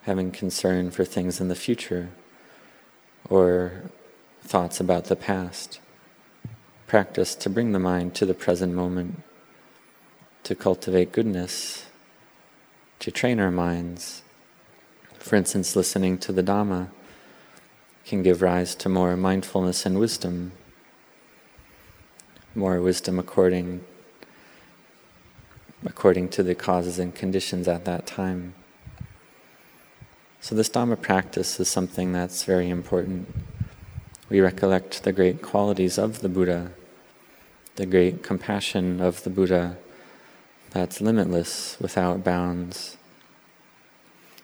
having 0.03 0.31
concern 0.31 0.91
for 0.91 1.05
things 1.05 1.39
in 1.39 1.49
the 1.49 1.55
future 1.55 2.09
or 3.29 3.83
thoughts 4.43 4.81
about 4.81 5.07
the 5.07 5.17
past. 5.17 5.81
Practice 6.87 7.35
to 7.35 7.51
bring 7.51 7.73
the 7.73 7.79
mind 7.79 8.15
to 8.15 8.25
the 8.25 8.35
present 8.35 8.75
moment, 8.75 9.23
to 10.45 10.55
cultivate 10.55 11.13
goodness, 11.13 11.87
to 13.01 13.11
train 13.11 13.39
our 13.41 13.51
minds. 13.51 14.23
For 15.19 15.37
instance, 15.37 15.77
listening 15.77 16.19
to 16.19 16.33
the 16.33 16.43
Dhamma 16.43 16.89
can 18.07 18.23
give 18.23 18.41
rise 18.41 18.75
to 18.77 18.89
more 18.89 19.17
mindfulness 19.17 19.85
and 19.85 19.99
wisdom, 19.99 20.53
more 22.55 22.81
wisdom 22.81 23.19
according 23.19 23.85
according 25.85 26.29
to 26.29 26.43
the 26.43 26.55
causes 26.55 26.99
and 26.99 27.15
conditions 27.15 27.69
at 27.69 27.85
that 27.85 28.07
time. 28.07 28.55
So, 30.41 30.55
this 30.55 30.69
Dhamma 30.69 31.01
practice 31.01 31.59
is 31.59 31.69
something 31.69 32.13
that's 32.13 32.45
very 32.45 32.71
important. 32.71 33.29
We 34.31 34.41
recollect 34.41 35.03
the 35.03 35.13
great 35.13 35.43
qualities 35.43 35.99
of 35.99 36.21
the 36.21 36.29
Buddha, 36.29 36.71
the 37.75 37.87
great 37.87 38.23
compassion 38.23 39.01
of 39.01 39.25
the 39.25 39.31
Buddha 39.31 39.79
that's 40.71 41.01
limitless, 41.01 41.77
without 41.81 42.23
bounds. 42.23 42.97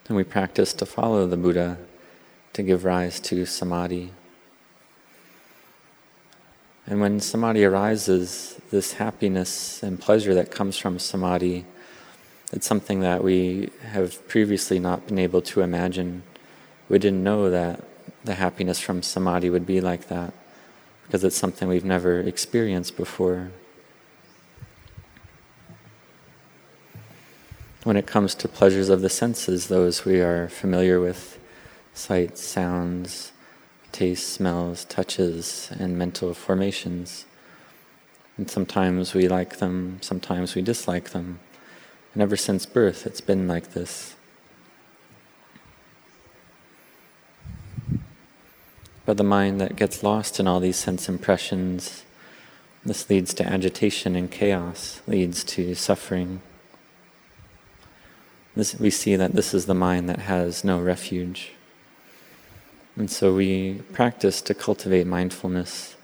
And 0.08 0.16
we 0.16 0.24
practice 0.24 0.72
to 0.74 0.86
follow 0.86 1.26
the 1.26 1.36
Buddha 1.36 1.78
to 2.54 2.62
give 2.62 2.84
rise 2.84 3.20
to 3.20 3.46
samadhi. 3.46 4.12
And 6.86 7.00
when 7.00 7.20
samadhi 7.20 7.64
arises, 7.64 8.60
this 8.70 8.94
happiness 8.94 9.82
and 9.82 10.00
pleasure 10.00 10.34
that 10.34 10.50
comes 10.50 10.76
from 10.76 10.98
samadhi 10.98 11.64
it's 12.54 12.68
something 12.68 13.00
that 13.00 13.24
we 13.24 13.68
have 13.82 14.26
previously 14.28 14.78
not 14.78 15.08
been 15.08 15.18
able 15.18 15.42
to 15.42 15.60
imagine. 15.60 16.22
We 16.88 17.00
didn't 17.00 17.24
know 17.24 17.50
that 17.50 17.82
the 18.22 18.34
happiness 18.34 18.78
from 18.78 19.02
samadhi 19.02 19.50
would 19.50 19.66
be 19.66 19.80
like 19.80 20.06
that 20.06 20.32
because 21.04 21.24
it's 21.24 21.36
something 21.36 21.66
we've 21.66 21.84
never 21.84 22.20
experienced 22.20 22.96
before. 22.96 23.50
When 27.82 27.96
it 27.96 28.06
comes 28.06 28.36
to 28.36 28.46
pleasures 28.46 28.88
of 28.88 29.02
the 29.02 29.10
senses, 29.10 29.66
those 29.66 30.04
we 30.04 30.20
are 30.20 30.48
familiar 30.48 31.00
with 31.00 31.40
sights, 31.92 32.40
sounds, 32.40 33.32
tastes, 33.90 34.32
smells, 34.32 34.84
touches, 34.84 35.70
and 35.76 35.98
mental 35.98 36.32
formations. 36.34 37.26
And 38.36 38.48
sometimes 38.48 39.12
we 39.12 39.26
like 39.26 39.56
them, 39.56 39.98
sometimes 40.02 40.54
we 40.54 40.62
dislike 40.62 41.10
them. 41.10 41.40
And 42.14 42.22
ever 42.22 42.36
since 42.36 42.64
birth, 42.64 43.06
it's 43.06 43.20
been 43.20 43.48
like 43.48 43.72
this. 43.72 44.14
But 49.04 49.16
the 49.16 49.24
mind 49.24 49.60
that 49.60 49.76
gets 49.76 50.02
lost 50.02 50.40
in 50.40 50.46
all 50.46 50.60
these 50.60 50.76
sense 50.76 51.08
impressions, 51.08 52.04
this 52.84 53.10
leads 53.10 53.34
to 53.34 53.44
agitation 53.44 54.16
and 54.16 54.30
chaos, 54.30 55.02
leads 55.06 55.44
to 55.44 55.74
suffering. 55.74 56.40
This, 58.54 58.78
we 58.78 58.90
see 58.90 59.16
that 59.16 59.32
this 59.32 59.52
is 59.52 59.66
the 59.66 59.74
mind 59.74 60.08
that 60.08 60.20
has 60.20 60.64
no 60.64 60.80
refuge. 60.80 61.50
And 62.96 63.10
so 63.10 63.34
we 63.34 63.82
practice 63.92 64.40
to 64.42 64.54
cultivate 64.54 65.06
mindfulness, 65.06 65.96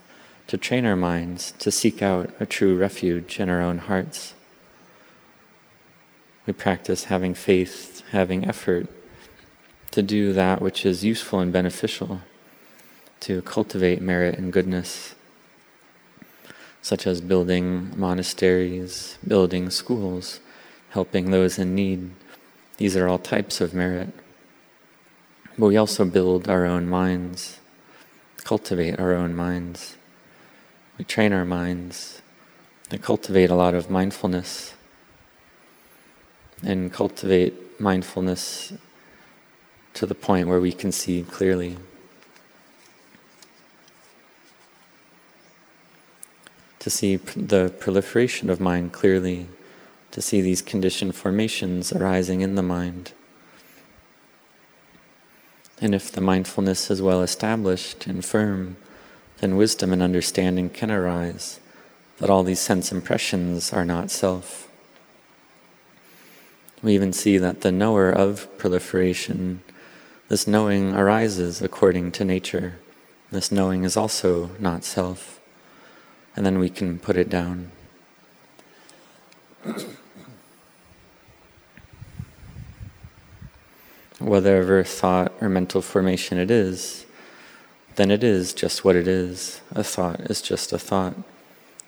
to 0.47 0.57
train 0.57 0.85
our 0.85 0.97
minds 0.97 1.53
to 1.59 1.71
seek 1.71 2.01
out 2.01 2.29
a 2.41 2.45
true 2.45 2.75
refuge 2.75 3.39
in 3.39 3.49
our 3.49 3.61
own 3.61 3.77
hearts. 3.77 4.33
We 6.45 6.53
practice 6.53 7.05
having 7.05 7.33
faith, 7.35 8.03
having 8.11 8.47
effort 8.47 8.87
to 9.91 10.01
do 10.01 10.33
that 10.33 10.61
which 10.61 10.85
is 10.85 11.03
useful 11.03 11.39
and 11.39 11.53
beneficial, 11.53 12.21
to 13.21 13.41
cultivate 13.43 14.01
merit 14.01 14.39
and 14.39 14.51
goodness, 14.51 15.13
such 16.81 17.05
as 17.05 17.21
building 17.21 17.91
monasteries, 17.95 19.17
building 19.27 19.69
schools, 19.69 20.39
helping 20.89 21.29
those 21.29 21.59
in 21.59 21.75
need. 21.75 22.11
These 22.77 22.97
are 22.97 23.07
all 23.07 23.19
types 23.19 23.61
of 23.61 23.73
merit. 23.73 24.09
But 25.59 25.67
we 25.67 25.77
also 25.77 26.05
build 26.05 26.49
our 26.49 26.65
own 26.65 26.89
minds, 26.89 27.59
cultivate 28.43 28.99
our 28.99 29.13
own 29.13 29.35
minds. 29.35 29.95
We 30.97 31.05
train 31.05 31.33
our 31.33 31.45
minds 31.45 32.21
to 32.89 32.97
cultivate 32.97 33.51
a 33.51 33.55
lot 33.55 33.75
of 33.75 33.91
mindfulness 33.91 34.73
and 36.63 36.91
cultivate 36.91 37.79
mindfulness 37.79 38.73
to 39.93 40.05
the 40.05 40.15
point 40.15 40.47
where 40.47 40.59
we 40.59 40.71
can 40.71 40.91
see 40.91 41.23
clearly. 41.23 41.77
To 46.79 46.89
see 46.89 47.17
the 47.17 47.73
proliferation 47.79 48.49
of 48.49 48.59
mind 48.59 48.91
clearly, 48.93 49.47
to 50.11 50.21
see 50.21 50.41
these 50.41 50.61
conditioned 50.61 51.15
formations 51.15 51.91
arising 51.91 52.41
in 52.41 52.55
the 52.55 52.63
mind. 52.63 53.13
And 55.79 55.95
if 55.95 56.11
the 56.11 56.21
mindfulness 56.21 56.91
is 56.91 57.01
well 57.01 57.21
established 57.21 58.05
and 58.07 58.23
firm, 58.23 58.77
then 59.39 59.57
wisdom 59.57 59.91
and 59.91 60.01
understanding 60.01 60.69
can 60.69 60.91
arise 60.91 61.59
that 62.19 62.29
all 62.29 62.43
these 62.43 62.59
sense 62.59 62.91
impressions 62.91 63.73
are 63.73 63.83
not 63.83 64.11
self. 64.11 64.70
We 66.83 66.95
even 66.95 67.13
see 67.13 67.37
that 67.37 67.61
the 67.61 67.71
knower 67.71 68.09
of 68.11 68.47
proliferation, 68.57 69.61
this 70.29 70.47
knowing 70.47 70.95
arises 70.95 71.61
according 71.61 72.11
to 72.13 72.25
nature. 72.25 72.79
This 73.31 73.51
knowing 73.51 73.83
is 73.83 73.95
also 73.95 74.49
not 74.59 74.83
self. 74.83 75.39
And 76.35 76.43
then 76.45 76.57
we 76.57 76.69
can 76.69 76.97
put 76.97 77.17
it 77.17 77.29
down. 77.29 77.71
Whatever 84.19 84.83
thought 84.83 85.33
or 85.39 85.49
mental 85.49 85.81
formation 85.83 86.39
it 86.39 86.49
is, 86.49 87.05
then 87.95 88.09
it 88.09 88.23
is 88.23 88.53
just 88.53 88.83
what 88.83 88.95
it 88.95 89.07
is. 89.07 89.61
A 89.71 89.83
thought 89.83 90.21
is 90.21 90.41
just 90.41 90.73
a 90.73 90.79
thought. 90.79 91.15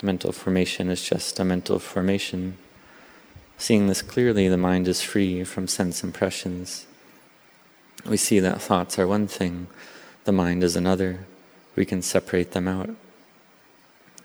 Mental 0.04 0.32
formation 0.32 0.90
is 0.90 1.02
just 1.04 1.40
a 1.40 1.46
mental 1.46 1.80
formation. 1.80 2.58
Seeing 3.64 3.88
this 3.88 4.02
clearly, 4.02 4.50
the 4.50 4.58
mind 4.58 4.90
is 4.90 5.02
free 5.02 5.46
from 5.46 5.70
sense 5.70 6.04
impressions. 6.04 6.86
We 8.06 8.18
see 8.18 8.42
that 8.42 8.62
thoughts 8.62 9.00
are 9.00 9.08
one 9.08 9.26
thing, 9.26 9.68
the 10.26 10.34
mind 10.34 10.66
is 10.66 10.76
another. 10.76 11.20
We 11.78 11.86
can 11.86 12.02
separate 12.02 12.52
them 12.52 12.68
out. 12.68 12.90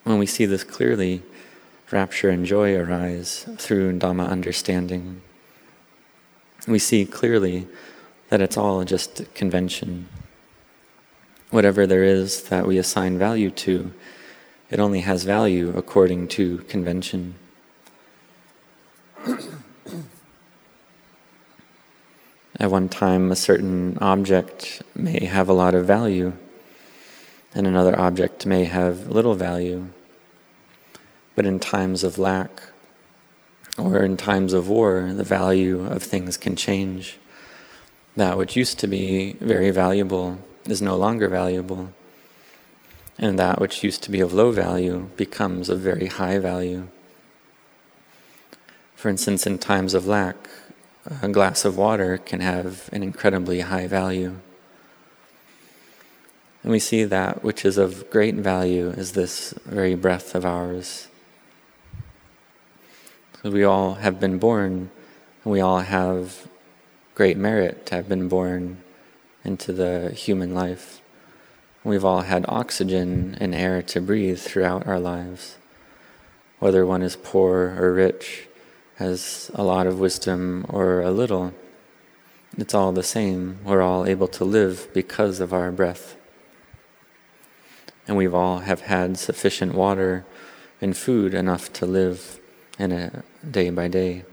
When 0.02 0.18
we 0.18 0.26
see 0.26 0.44
this 0.44 0.64
clearly, 0.64 1.22
rapture 1.92 2.30
and 2.30 2.44
joy 2.44 2.74
arise 2.74 3.46
through 3.58 4.00
Dhamma 4.00 4.28
understanding. 4.28 5.22
We 6.66 6.80
see 6.80 7.06
clearly 7.06 7.68
that 8.30 8.40
it's 8.40 8.56
all 8.56 8.82
just 8.82 9.32
convention. 9.36 10.08
Whatever 11.50 11.86
there 11.86 12.02
is 12.02 12.42
that 12.48 12.66
we 12.66 12.76
assign 12.76 13.18
value 13.18 13.52
to, 13.52 13.92
it 14.68 14.80
only 14.80 15.02
has 15.02 15.22
value 15.22 15.72
according 15.76 16.26
to 16.26 16.58
convention. 16.66 17.36
At 22.60 22.72
one 22.72 22.88
time, 22.88 23.30
a 23.30 23.36
certain 23.36 23.96
object 24.00 24.82
may 24.94 25.24
have 25.26 25.48
a 25.48 25.52
lot 25.52 25.74
of 25.74 25.86
value, 25.86 26.32
and 27.54 27.66
another 27.66 27.98
object 27.98 28.46
may 28.46 28.64
have 28.64 29.08
little 29.08 29.34
value. 29.34 29.88
But 31.36 31.46
in 31.46 31.60
times 31.60 32.02
of 32.02 32.18
lack 32.18 32.62
or 33.78 34.02
in 34.02 34.16
times 34.16 34.52
of 34.52 34.68
war, 34.68 35.12
the 35.14 35.22
value 35.22 35.86
of 35.86 36.02
things 36.02 36.36
can 36.36 36.56
change. 36.56 37.18
That 38.16 38.36
which 38.36 38.56
used 38.56 38.80
to 38.80 38.88
be 38.88 39.34
very 39.34 39.70
valuable 39.70 40.38
is 40.66 40.82
no 40.82 40.96
longer 40.96 41.28
valuable, 41.28 41.92
and 43.16 43.38
that 43.38 43.60
which 43.60 43.84
used 43.84 44.02
to 44.02 44.10
be 44.10 44.20
of 44.20 44.32
low 44.32 44.50
value 44.50 45.10
becomes 45.16 45.68
of 45.68 45.78
very 45.78 46.06
high 46.06 46.38
value. 46.38 46.88
For 48.98 49.08
instance, 49.08 49.46
in 49.46 49.58
times 49.58 49.94
of 49.94 50.08
lack, 50.08 50.48
a 51.22 51.28
glass 51.28 51.64
of 51.64 51.76
water 51.76 52.18
can 52.18 52.40
have 52.40 52.90
an 52.92 53.04
incredibly 53.04 53.60
high 53.60 53.86
value. 53.86 54.40
And 56.64 56.72
we 56.72 56.80
see 56.80 57.04
that 57.04 57.44
which 57.44 57.64
is 57.64 57.78
of 57.78 58.10
great 58.10 58.34
value 58.34 58.88
is 58.88 59.12
this 59.12 59.54
very 59.64 59.94
breath 59.94 60.34
of 60.34 60.44
ours. 60.44 61.06
So 63.40 63.52
we 63.52 63.62
all 63.62 63.94
have 63.94 64.18
been 64.18 64.38
born, 64.38 64.90
and 65.44 65.52
we 65.52 65.60
all 65.60 65.78
have 65.78 66.48
great 67.14 67.36
merit 67.36 67.86
to 67.86 67.94
have 67.94 68.08
been 68.08 68.26
born 68.26 68.82
into 69.44 69.72
the 69.72 70.10
human 70.10 70.54
life. 70.54 71.00
We've 71.84 72.04
all 72.04 72.22
had 72.22 72.44
oxygen 72.48 73.38
and 73.40 73.54
air 73.54 73.80
to 73.80 74.00
breathe 74.00 74.40
throughout 74.40 74.88
our 74.88 74.98
lives. 74.98 75.54
Whether 76.58 76.84
one 76.84 77.02
is 77.02 77.14
poor 77.14 77.76
or 77.78 77.92
rich, 77.92 78.47
has 78.98 79.48
a 79.54 79.62
lot 79.62 79.86
of 79.86 80.00
wisdom 80.00 80.66
or 80.68 81.00
a 81.00 81.12
little, 81.12 81.54
it's 82.56 82.74
all 82.74 82.90
the 82.90 83.04
same. 83.04 83.58
We're 83.62 83.80
all 83.80 84.04
able 84.04 84.26
to 84.26 84.44
live 84.44 84.88
because 84.92 85.38
of 85.38 85.52
our 85.52 85.70
breath. 85.70 86.16
And 88.08 88.16
we've 88.16 88.34
all 88.34 88.60
have 88.60 88.80
had 88.80 89.16
sufficient 89.16 89.74
water 89.74 90.26
and 90.80 90.96
food 90.96 91.32
enough 91.32 91.72
to 91.74 91.86
live 91.86 92.40
in 92.76 92.90
a 92.90 93.22
day 93.48 93.70
by 93.70 93.86
day. 93.86 94.24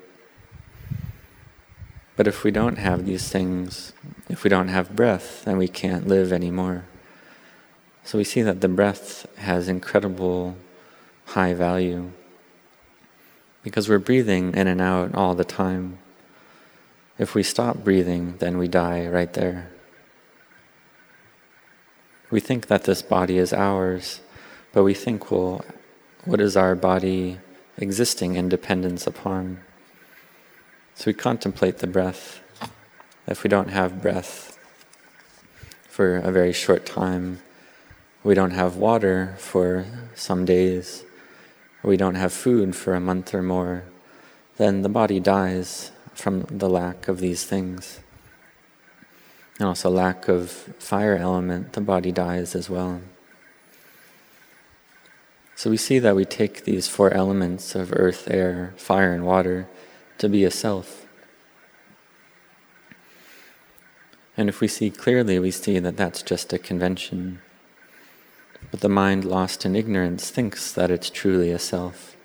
But 2.15 2.25
if 2.25 2.43
we 2.43 2.49
don't 2.49 2.79
have 2.79 3.05
these 3.05 3.29
things, 3.29 3.93
if 4.29 4.43
we 4.43 4.49
don't 4.49 4.69
have 4.69 4.95
breath, 4.95 5.45
then 5.45 5.57
we 5.57 5.67
can't 5.67 6.07
live 6.07 6.33
anymore. 6.33 6.85
So 8.03 8.17
we 8.17 8.23
see 8.23 8.41
that 8.41 8.61
the 8.61 8.67
breath 8.67 9.27
has 9.37 9.67
incredible 9.67 10.55
high 11.25 11.53
value 11.53 12.11
because 13.65 13.89
we're 13.89 13.97
breathing 13.97 14.53
in 14.53 14.67
and 14.67 14.79
out 14.79 15.15
all 15.15 15.33
the 15.33 15.43
time. 15.43 15.97
If 17.17 17.33
we 17.33 17.41
stop 17.41 17.83
breathing, 17.83 18.35
then 18.37 18.59
we 18.59 18.67
die 18.67 19.07
right 19.07 19.33
there. 19.33 19.71
We 22.29 22.39
think 22.39 22.67
that 22.67 22.83
this 22.83 23.01
body 23.01 23.39
is 23.39 23.53
ours, 23.53 24.21
but 24.71 24.83
we 24.83 24.93
think, 24.93 25.31
well, 25.31 25.65
what 26.25 26.39
is 26.39 26.55
our 26.55 26.75
body 26.75 27.39
existing 27.77 28.35
in 28.35 28.49
dependence 28.49 29.07
upon? 29.07 29.61
So 30.93 31.05
we 31.07 31.13
contemplate 31.13 31.79
the 31.79 31.87
breath. 31.87 32.41
If 33.25 33.41
we 33.41 33.49
don't 33.49 33.69
have 33.69 33.99
breath 33.99 34.59
for 35.89 36.17
a 36.17 36.31
very 36.31 36.53
short 36.53 36.85
time, 36.85 37.41
we 38.23 38.35
don't 38.35 38.51
have 38.51 38.75
water 38.75 39.33
for 39.39 39.85
some 40.13 40.45
days, 40.45 41.03
we 41.87 41.97
don't 41.97 42.15
have 42.15 42.33
food 42.33 42.75
for 42.75 42.93
a 42.93 42.99
month 42.99 43.33
or 43.33 43.41
more, 43.41 43.83
then 44.57 44.81
the 44.81 44.89
body 44.89 45.19
dies 45.19 45.91
from 46.13 46.41
the 46.43 46.69
lack 46.69 47.07
of 47.07 47.19
these 47.19 47.43
things. 47.43 47.99
And 49.59 49.67
also 49.67 49.89
lack 49.89 50.27
of 50.27 50.49
fire 50.49 51.15
element, 51.15 51.73
the 51.73 51.81
body 51.81 52.11
dies 52.11 52.55
as 52.55 52.69
well. 52.69 53.01
So 55.55 55.69
we 55.69 55.77
see 55.77 55.99
that 55.99 56.15
we 56.15 56.25
take 56.25 56.65
these 56.65 56.89
four 56.89 57.13
elements 57.13 57.75
of 57.75 57.93
earth, 57.93 58.27
air, 58.29 58.73
fire, 58.75 59.13
and 59.13 59.25
water 59.25 59.67
to 60.17 60.27
be 60.27 60.43
a 60.43 60.51
self. 60.51 61.05
And 64.35 64.49
if 64.49 64.59
we 64.59 64.67
see 64.67 64.89
clearly, 64.89 65.39
we 65.39 65.51
see 65.51 65.79
that 65.79 65.95
that's 65.95 66.21
just 66.21 66.51
a 66.51 66.59
convention. 66.59 67.41
But 68.71 68.81
the 68.81 68.89
mind 68.89 69.25
lost 69.25 69.65
in 69.65 69.75
ignorance 69.75 70.29
thinks 70.29 70.71
that 70.73 70.91
it's 70.91 71.09
truly 71.09 71.51
a 71.51 71.59
self, 71.59 72.15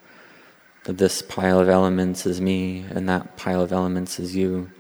that 0.85 0.99
this 0.99 1.23
pile 1.23 1.61
of 1.61 1.69
elements 1.69 2.27
is 2.27 2.41
me 2.41 2.85
and 2.91 3.09
that 3.09 3.37
pile 3.37 3.63
of 3.63 3.73
elements 3.73 4.19
is 4.19 4.35
you. 4.35 4.71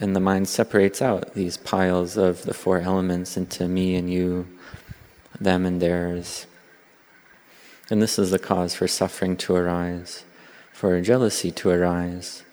And 0.00 0.14
the 0.14 0.20
mind 0.20 0.48
separates 0.48 1.02
out 1.02 1.34
these 1.34 1.56
piles 1.56 2.16
of 2.16 2.42
the 2.44 2.54
four 2.54 2.78
elements 2.78 3.36
into 3.36 3.66
me 3.66 3.96
and 3.96 4.10
you, 4.10 4.46
them 5.40 5.66
and 5.66 5.82
theirs. 5.82 6.46
And 7.90 8.00
this 8.00 8.18
is 8.18 8.30
the 8.30 8.38
cause 8.38 8.74
for 8.74 8.86
suffering 8.86 9.36
to 9.38 9.56
arise, 9.56 10.24
for 10.72 11.00
jealousy 11.00 11.50
to 11.52 11.70
arise, 11.70 12.44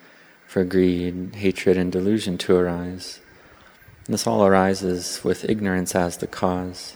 for 0.48 0.64
greed, 0.64 1.36
hatred, 1.36 1.78
and 1.78 1.92
delusion 1.92 2.38
to 2.40 2.56
arise. 2.56 3.20
And 4.06 4.14
this 4.14 4.26
all 4.26 4.46
arises 4.46 5.24
with 5.24 5.50
ignorance 5.50 5.94
as 5.94 6.18
the 6.18 6.28
cause. 6.28 6.96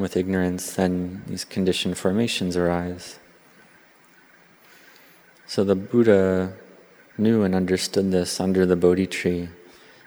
With 0.00 0.16
ignorance, 0.16 0.72
then 0.72 1.24
these 1.26 1.44
conditioned 1.44 1.98
formations 1.98 2.56
arise. 2.56 3.18
So 5.46 5.62
the 5.62 5.74
Buddha 5.74 6.54
knew 7.18 7.42
and 7.42 7.54
understood 7.54 8.10
this 8.10 8.40
under 8.40 8.64
the 8.64 8.76
Bodhi 8.76 9.06
tree, 9.06 9.50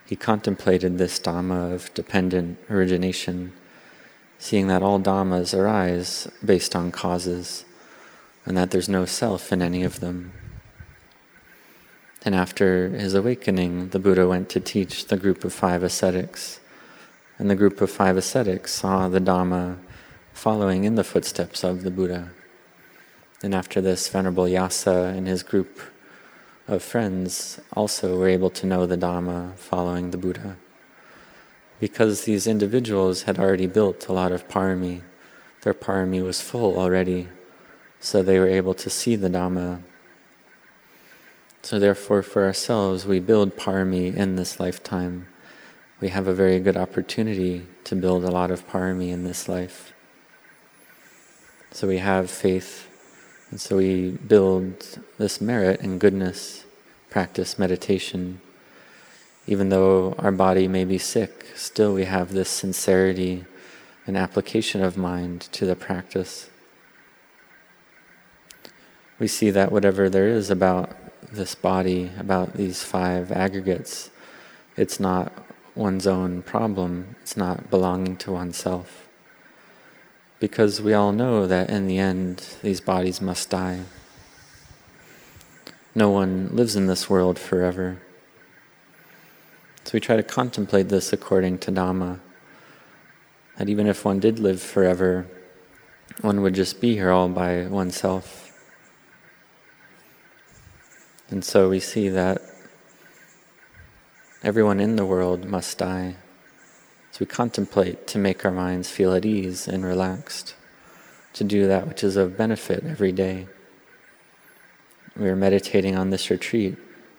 he 0.03 0.15
contemplated 0.15 0.97
this 0.97 1.19
Dhamma 1.19 1.71
of 1.71 1.93
dependent 1.93 2.57
origination, 2.71 3.53
seeing 4.39 4.65
that 4.65 4.81
all 4.81 4.99
Dhammas 4.99 5.55
arise 5.55 6.27
based 6.43 6.75
on 6.75 6.91
causes, 6.91 7.63
and 8.47 8.57
that 8.57 8.71
there's 8.71 8.89
no 8.89 9.05
self 9.05 9.53
in 9.53 9.61
any 9.61 9.83
of 9.83 9.99
them. 9.99 10.31
And 12.25 12.33
after 12.33 12.89
his 12.89 13.13
awakening, 13.13 13.89
the 13.89 13.99
Buddha 13.99 14.27
went 14.27 14.49
to 14.49 14.59
teach 14.59 15.05
the 15.05 15.17
group 15.17 15.43
of 15.43 15.53
five 15.53 15.83
ascetics. 15.83 16.59
And 17.39 17.49
the 17.49 17.55
group 17.55 17.81
of 17.81 17.89
five 17.89 18.15
ascetics 18.15 18.73
saw 18.73 19.07
the 19.07 19.19
Dhamma 19.19 19.79
following 20.33 20.83
in 20.83 20.95
the 20.95 21.03
footsteps 21.03 21.63
of 21.63 21.83
the 21.83 21.91
Buddha. 21.91 22.29
And 23.41 23.53
after 23.53 23.81
this, 23.81 24.07
Venerable 24.07 24.45
Yasa 24.45 25.15
and 25.15 25.27
his 25.27 25.43
group 25.43 25.79
of 26.67 26.81
friends 26.81 27.59
also 27.73 28.17
were 28.17 28.29
able 28.29 28.49
to 28.51 28.65
know 28.65 28.85
the 28.85 28.97
Dhamma 28.97 29.55
following 29.55 30.11
the 30.11 30.17
Buddha. 30.17 30.57
Because 31.79 32.23
these 32.23 32.47
individuals 32.47 33.23
had 33.23 33.37
already 33.37 33.67
built 33.67 34.07
a 34.07 34.13
lot 34.13 34.31
of 34.31 34.47
parami, 34.47 35.01
their 35.63 35.73
parami 35.73 36.23
was 36.23 36.41
full 36.41 36.77
already, 36.77 37.29
so 37.99 38.21
they 38.21 38.39
were 38.39 38.47
able 38.47 38.73
to 38.75 38.89
see 38.89 39.15
the 39.15 39.29
Dhamma. 39.29 39.81
So, 41.61 41.79
therefore, 41.79 42.21
for 42.21 42.43
ourselves, 42.43 43.05
we 43.05 43.19
build 43.19 43.55
parami 43.55 44.13
in 44.15 44.35
this 44.35 44.59
lifetime. 44.59 45.27
We 46.03 46.09
have 46.09 46.27
a 46.27 46.33
very 46.33 46.59
good 46.59 46.75
opportunity 46.75 47.65
to 47.85 47.95
build 47.95 48.25
a 48.25 48.29
lot 48.29 48.51
of 48.51 48.67
parami 48.67 49.07
in 49.07 49.23
this 49.23 49.47
life. 49.47 49.93
So, 51.71 51.87
we 51.87 51.99
have 51.99 52.29
faith 52.29 52.89
and 53.49 53.61
so 53.61 53.77
we 53.77 54.09
build 54.09 54.99
this 55.17 55.39
merit 55.39 55.79
and 55.79 56.01
goodness, 56.01 56.65
practice 57.09 57.57
meditation. 57.57 58.41
Even 59.47 59.69
though 59.69 60.13
our 60.19 60.33
body 60.33 60.67
may 60.67 60.83
be 60.83 60.97
sick, 60.97 61.45
still 61.55 61.93
we 61.93 62.03
have 62.03 62.33
this 62.33 62.49
sincerity 62.49 63.45
and 64.05 64.17
application 64.17 64.83
of 64.83 64.97
mind 64.97 65.47
to 65.53 65.65
the 65.65 65.77
practice. 65.77 66.49
We 69.19 69.29
see 69.29 69.51
that 69.51 69.71
whatever 69.71 70.09
there 70.09 70.27
is 70.27 70.49
about 70.49 70.97
this 71.31 71.55
body, 71.55 72.11
about 72.19 72.55
these 72.55 72.83
five 72.83 73.31
aggregates, 73.31 74.09
it's 74.75 74.99
not 74.99 75.31
one's 75.75 76.07
own 76.07 76.41
problem, 76.43 77.15
it's 77.21 77.35
not 77.35 77.69
belonging 77.69 78.17
to 78.17 78.31
oneself 78.31 79.03
because 80.43 80.81
we 80.81 80.93
all 80.93 81.13
know 81.13 81.47
that 81.47 81.69
in 81.69 81.87
the 81.87 81.97
end 81.97 82.45
these 82.61 82.81
bodies 82.81 83.21
must 83.21 83.49
die. 83.49 83.79
No 85.95 86.09
one 86.09 86.49
lives 86.51 86.75
in 86.75 86.87
this 86.87 87.09
world 87.09 87.39
forever. 87.39 88.01
So 89.85 89.91
we 89.93 90.01
try 90.01 90.17
to 90.17 90.21
contemplate 90.23 90.89
this 90.89 91.13
according 91.13 91.59
to 91.59 91.71
Dhamma. 91.71 92.19
That 93.57 93.69
even 93.69 93.87
if 93.87 94.03
one 94.03 94.19
did 94.19 94.37
live 94.37 94.61
forever, 94.61 95.27
one 96.19 96.41
would 96.41 96.55
just 96.55 96.81
be 96.81 96.95
here 96.95 97.09
all 97.09 97.29
by 97.29 97.67
oneself. 97.67 98.51
And 101.29 101.45
so 101.45 101.69
we 101.69 101.79
see 101.79 102.09
that 102.09 102.41
everyone 104.43 104.81
in 104.81 104.97
the 104.97 105.05
world 105.05 105.45
must 105.45 105.77
die. 105.77 106.15
So 107.11 107.19
we 107.21 107.25
contemplate 107.27 108.07
to 108.07 108.17
make 108.17 108.43
our 108.43 108.51
minds 108.51 108.89
feel 108.89 109.13
at 109.13 109.25
ease 109.25 109.69
and 109.69 109.85
relaxed, 109.85 110.55
to 111.33 111.45
do 111.45 111.65
that 111.67 111.87
which 111.87 112.03
is 112.03 112.17
of 112.17 112.37
benefit 112.37 112.83
every 112.83 113.13
day. 113.13 113.47
We 115.15 115.29
are 115.29 115.35
meditating 115.35 115.95
on 115.95 116.09
this 116.09 116.29
retreat. 116.29 116.75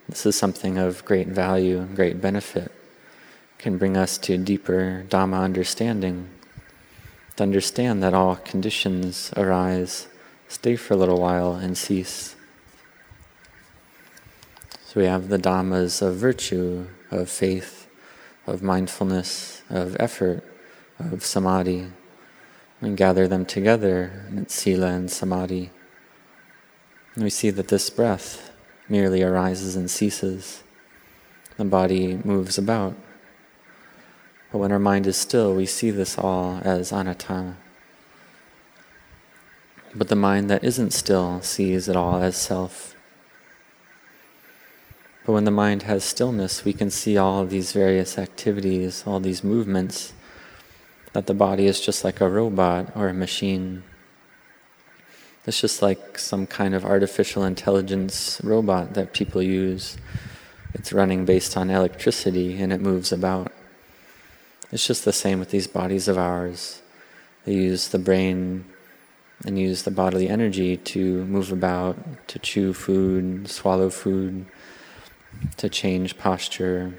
This 0.07 0.25
is 0.27 0.35
something 0.35 0.77
of 0.77 1.03
great 1.03 1.29
value 1.29 1.79
and 1.79 1.95
great 1.95 2.21
benefit. 2.21 2.65
It 2.65 3.57
can 3.57 3.79
bring 3.79 3.97
us 3.97 4.19
to 4.19 4.37
deeper 4.37 5.05
Dhamma 5.09 5.41
understanding, 5.41 6.29
to 7.37 7.43
understand 7.43 8.03
that 8.03 8.13
all 8.13 8.35
conditions 8.35 9.31
arise, 9.35 10.07
stay 10.47 10.75
for 10.75 10.93
a 10.93 10.97
little 10.97 11.19
while, 11.19 11.53
and 11.53 11.75
cease. 11.75 12.35
So 14.85 14.99
we 14.99 15.07
have 15.07 15.29
the 15.29 15.39
Dhammas 15.39 16.01
of 16.01 16.17
virtue, 16.17 16.85
of 17.11 17.29
faith, 17.29 17.87
of 18.47 18.61
mindfulness, 18.61 19.63
of 19.69 19.95
effort, 19.99 20.43
of 20.99 21.23
samadhi, 21.23 21.87
and 22.81 22.97
gather 22.97 23.27
them 23.27 23.45
together, 23.45 24.25
it's 24.35 24.53
sila 24.53 24.87
and 24.87 25.09
samadhi. 25.09 25.71
And 27.15 27.23
we 27.23 27.29
see 27.29 27.49
that 27.49 27.69
this 27.69 27.89
breath 27.89 28.51
merely 28.89 29.23
arises 29.23 29.75
and 29.75 29.89
ceases. 29.89 30.63
The 31.57 31.65
body 31.65 32.19
moves 32.23 32.57
about. 32.57 32.95
But 34.51 34.59
when 34.59 34.71
our 34.71 34.79
mind 34.79 35.07
is 35.07 35.17
still, 35.17 35.53
we 35.55 35.65
see 35.65 35.91
this 35.91 36.17
all 36.17 36.59
as 36.63 36.91
anatta. 36.91 37.55
But 39.95 40.09
the 40.09 40.15
mind 40.15 40.49
that 40.49 40.63
isn't 40.63 40.91
still 40.91 41.41
sees 41.41 41.87
it 41.87 41.95
all 41.95 42.21
as 42.21 42.35
self. 42.35 42.94
But 45.25 45.33
when 45.33 45.45
the 45.45 45.51
mind 45.51 45.83
has 45.83 46.03
stillness, 46.03 46.63
we 46.63 46.71
can 46.71 46.91
see 46.91 47.17
all 47.17 47.45
these 47.45 47.71
various 47.71 48.17
activities, 48.19 49.03
all 49.07 49.19
these 49.19 49.43
movements, 49.43 50.13
that 51.13 51.25
the 51.25 51.33
body 51.33 51.65
is 51.65 51.81
just 51.81 52.03
like 52.03 52.21
a 52.21 52.29
robot 52.29 52.95
or 52.95 53.07
a 53.07 53.13
machine. 53.13 53.83
It's 55.47 55.59
just 55.59 55.81
like 55.81 56.19
some 56.19 56.45
kind 56.45 56.75
of 56.75 56.85
artificial 56.85 57.43
intelligence 57.43 58.39
robot 58.43 58.93
that 58.93 59.13
people 59.13 59.41
use. 59.41 59.97
It's 60.75 60.93
running 60.93 61.25
based 61.25 61.57
on 61.57 61.71
electricity 61.71 62.61
and 62.61 62.71
it 62.71 62.81
moves 62.81 63.11
about. 63.11 63.51
It's 64.71 64.85
just 64.85 65.05
the 65.05 65.13
same 65.13 65.39
with 65.39 65.49
these 65.49 65.67
bodies 65.67 66.07
of 66.07 66.17
ours. 66.19 66.81
They 67.45 67.53
use 67.53 67.87
the 67.87 67.99
brain 67.99 68.65
and 69.45 69.57
use 69.57 69.83
the 69.83 69.91
bodily 69.91 70.29
energy 70.29 70.77
to 70.77 71.25
move 71.25 71.51
about, 71.51 72.27
to 72.27 72.39
chew 72.39 72.73
food, 72.73 73.49
swallow 73.49 73.89
food, 73.89 74.45
to 75.57 75.69
change 75.69 76.17
posture, 76.17 76.93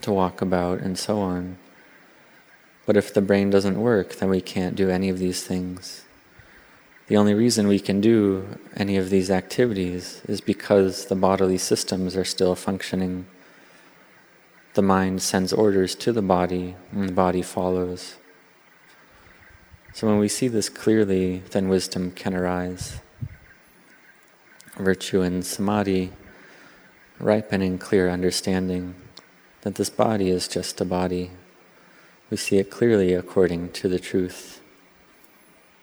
to 0.00 0.12
walk 0.12 0.42
about, 0.42 0.80
and 0.80 0.98
so 0.98 1.20
on. 1.20 1.58
But 2.86 2.96
if 2.96 3.14
the 3.14 3.22
brain 3.22 3.50
doesn't 3.50 3.80
work, 3.80 4.16
then 4.16 4.28
we 4.28 4.40
can't 4.40 4.76
do 4.76 4.90
any 4.90 5.08
of 5.08 5.18
these 5.18 5.42
things. 5.42 6.04
The 7.06 7.16
only 7.16 7.34
reason 7.34 7.68
we 7.68 7.80
can 7.80 8.00
do 8.00 8.58
any 8.76 8.96
of 8.96 9.10
these 9.10 9.30
activities 9.30 10.22
is 10.26 10.40
because 10.40 11.06
the 11.06 11.14
bodily 11.14 11.58
systems 11.58 12.16
are 12.16 12.24
still 12.24 12.54
functioning. 12.54 13.26
The 14.74 14.82
mind 14.82 15.22
sends 15.22 15.52
orders 15.52 15.94
to 15.96 16.12
the 16.12 16.22
body, 16.22 16.76
and 16.92 17.08
the 17.08 17.12
body 17.12 17.42
follows. 17.42 18.16
So 19.92 20.06
when 20.08 20.18
we 20.18 20.28
see 20.28 20.48
this 20.48 20.68
clearly, 20.68 21.42
then 21.50 21.68
wisdom 21.68 22.10
can 22.10 22.34
arise. 22.34 23.00
Virtue 24.76 25.20
and 25.20 25.44
samadhi 25.46 26.10
ripening 27.18 27.78
clear 27.78 28.08
understanding 28.08 28.94
that 29.62 29.76
this 29.76 29.90
body 29.90 30.30
is 30.30 30.48
just 30.48 30.80
a 30.80 30.84
body. 30.84 31.30
We 32.30 32.36
see 32.36 32.58
it 32.58 32.70
clearly 32.70 33.14
according 33.14 33.72
to 33.72 33.88
the 33.88 33.98
truth. 33.98 34.60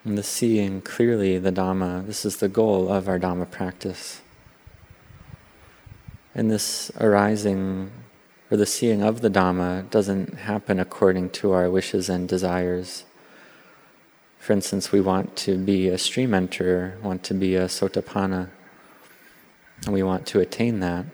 And 0.03 0.17
the 0.17 0.23
seeing 0.23 0.81
clearly 0.81 1.37
the 1.37 1.51
Dhamma, 1.51 2.05
this 2.05 2.25
is 2.25 2.37
the 2.37 2.49
goal 2.49 2.91
of 2.91 3.07
our 3.07 3.19
Dhamma 3.19 3.49
practice. 3.49 4.21
And 6.33 6.49
this 6.49 6.91
arising 6.99 7.91
or 8.49 8.57
the 8.57 8.65
seeing 8.65 9.01
of 9.01 9.21
the 9.21 9.29
Dhamma 9.29 9.89
doesn't 9.89 10.39
happen 10.39 10.79
according 10.79 11.29
to 11.31 11.53
our 11.53 11.69
wishes 11.69 12.09
and 12.09 12.27
desires. 12.27 13.05
For 14.39 14.53
instance, 14.53 14.91
we 14.91 15.01
want 15.01 15.35
to 15.37 15.57
be 15.57 15.87
a 15.87 15.97
stream 15.97 16.31
enterer, 16.31 16.99
want 17.01 17.23
to 17.23 17.33
be 17.33 17.55
a 17.55 17.65
sotapanna, 17.65 18.49
and 19.85 19.93
we 19.93 20.03
want 20.03 20.25
to 20.27 20.39
attain 20.39 20.79
that. 20.81 21.05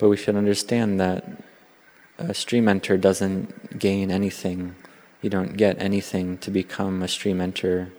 But 0.00 0.08
we 0.08 0.16
should 0.16 0.34
understand 0.34 0.98
that 0.98 1.24
a 2.18 2.32
stream 2.32 2.68
enter 2.68 2.96
doesn't 2.96 3.78
gain 3.78 4.10
anything. 4.10 4.74
You 5.20 5.28
don't 5.28 5.58
get 5.58 5.78
anything 5.78 6.38
to 6.38 6.50
become 6.50 7.02
a 7.02 7.08
stream 7.08 7.38
enter. 7.38 7.92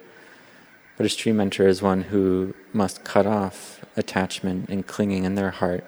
But 0.97 1.05
a 1.05 1.09
stream 1.09 1.39
enter 1.39 1.67
is 1.67 1.83
one 1.83 2.01
who 2.01 2.55
must 2.73 3.03
cut 3.03 3.27
off 3.27 3.85
attachment 3.95 4.67
and 4.69 4.85
clinging 4.87 5.25
in 5.25 5.35
their 5.35 5.51
heart 5.51 5.85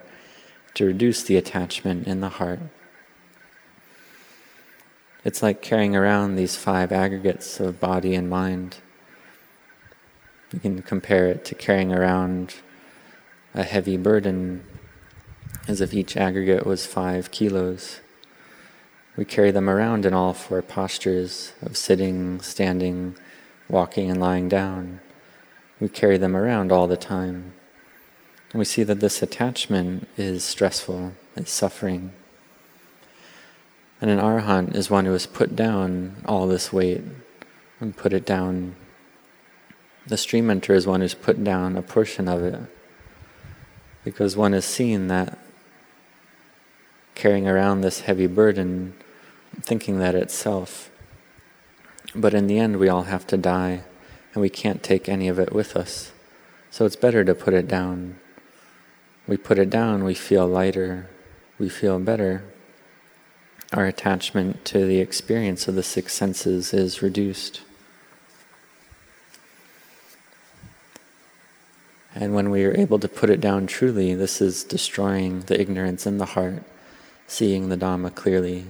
to 0.75 0.85
reduce 0.85 1.23
the 1.23 1.35
attachment 1.35 2.05
in 2.05 2.21
the 2.21 2.29
heart. 2.29 2.59
It's 5.25 5.41
like 5.41 5.63
carrying 5.63 5.95
around 5.95 6.35
these 6.35 6.55
five 6.55 6.91
aggregates 6.91 7.59
of 7.59 7.79
body 7.79 8.13
and 8.13 8.29
mind. 8.29 8.77
You 10.51 10.59
can 10.59 10.83
compare 10.83 11.27
it 11.27 11.43
to 11.45 11.55
carrying 11.55 11.91
around 11.91 12.53
a 13.55 13.63
heavy 13.63 13.97
burden 13.97 14.63
as 15.67 15.81
if 15.81 15.93
each 15.93 16.17
aggregate 16.17 16.65
was 16.65 16.85
five 16.85 17.31
kilos. 17.31 18.01
We 19.15 19.25
carry 19.25 19.51
them 19.51 19.69
around 19.69 20.05
in 20.05 20.13
all 20.13 20.33
four 20.33 20.61
postures 20.61 21.53
of 21.61 21.77
sitting, 21.77 22.41
standing, 22.41 23.15
walking, 23.69 24.09
and 24.09 24.19
lying 24.19 24.49
down. 24.49 24.99
We 25.79 25.87
carry 25.89 26.17
them 26.17 26.35
around 26.35 26.71
all 26.71 26.87
the 26.87 26.97
time. 26.97 27.53
And 28.51 28.59
we 28.59 28.65
see 28.65 28.83
that 28.83 28.99
this 28.99 29.21
attachment 29.21 30.07
is 30.17 30.43
stressful, 30.43 31.13
is 31.35 31.49
suffering. 31.49 32.13
And 34.01 34.09
an 34.09 34.19
arahant 34.19 34.75
is 34.75 34.89
one 34.89 35.05
who 35.05 35.13
has 35.13 35.25
put 35.25 35.55
down 35.55 36.17
all 36.25 36.47
this 36.47 36.73
weight 36.73 37.01
and 37.79 37.95
put 37.95 38.13
it 38.13 38.25
down. 38.25 38.75
The 40.07 40.17
stream 40.17 40.47
enterer 40.47 40.75
is 40.75 40.85
one 40.85 41.01
who's 41.01 41.13
put 41.13 41.43
down 41.43 41.77
a 41.77 41.81
portion 41.81 42.27
of 42.27 42.43
it 42.43 42.59
because 44.03 44.35
one 44.35 44.53
has 44.53 44.65
seen 44.65 45.07
that 45.07 45.39
carrying 47.15 47.47
around 47.47 47.81
this 47.81 48.01
heavy 48.01 48.27
burden, 48.27 48.93
thinking 49.61 49.99
that 49.99 50.15
itself. 50.15 50.89
But 52.15 52.33
in 52.33 52.47
the 52.47 52.59
end, 52.59 52.77
we 52.77 52.89
all 52.89 53.03
have 53.03 53.25
to 53.27 53.37
die, 53.37 53.83
and 54.33 54.41
we 54.41 54.49
can't 54.49 54.83
take 54.83 55.07
any 55.09 55.27
of 55.27 55.39
it 55.39 55.53
with 55.53 55.75
us. 55.75 56.11
So 56.71 56.85
it's 56.85 56.95
better 56.95 57.23
to 57.23 57.35
put 57.35 57.53
it 57.53 57.67
down. 57.67 58.19
We 59.27 59.37
put 59.37 59.59
it 59.59 59.69
down, 59.69 60.03
we 60.03 60.15
feel 60.15 60.47
lighter, 60.47 61.09
we 61.57 61.69
feel 61.69 61.99
better. 61.99 62.43
Our 63.71 63.85
attachment 63.85 64.65
to 64.65 64.85
the 64.85 64.99
experience 64.99 65.67
of 65.67 65.75
the 65.75 65.83
six 65.83 66.13
senses 66.13 66.73
is 66.73 67.01
reduced. 67.01 67.61
And 72.15 72.35
when 72.35 72.51
we 72.51 72.63
are 72.65 72.77
able 72.77 72.99
to 72.99 73.07
put 73.07 73.29
it 73.29 73.41
down 73.41 73.65
truly, 73.65 74.13
this 74.13 74.41
is 74.41 74.63
destroying 74.63 75.41
the 75.41 75.59
ignorance 75.59 76.05
in 76.05 76.19
the 76.19 76.25
heart, 76.25 76.63
seeing 77.33 77.69
the 77.69 77.77
Dhamma 77.77 78.13
clearly, 78.13 78.65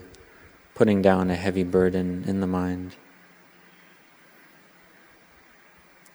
putting 0.74 1.02
down 1.02 1.30
a 1.30 1.36
heavy 1.36 1.64
burden 1.64 2.24
in 2.28 2.40
the 2.40 2.48
mind. 2.48 2.96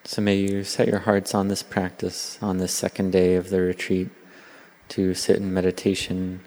So 0.05 0.23
may 0.23 0.37
you 0.37 0.65
set 0.65 0.89
your 0.89 1.01
hearts 1.01 1.35
on 1.35 1.49
this 1.49 1.63
practice 1.63 2.39
on 2.41 2.57
this 2.57 2.73
second 2.73 3.11
day 3.11 3.37
of 3.37 3.51
the 3.51 3.61
retreat 3.61 4.09
to 4.89 5.13
sit 5.13 5.37
in 5.37 5.53
meditation 5.53 6.41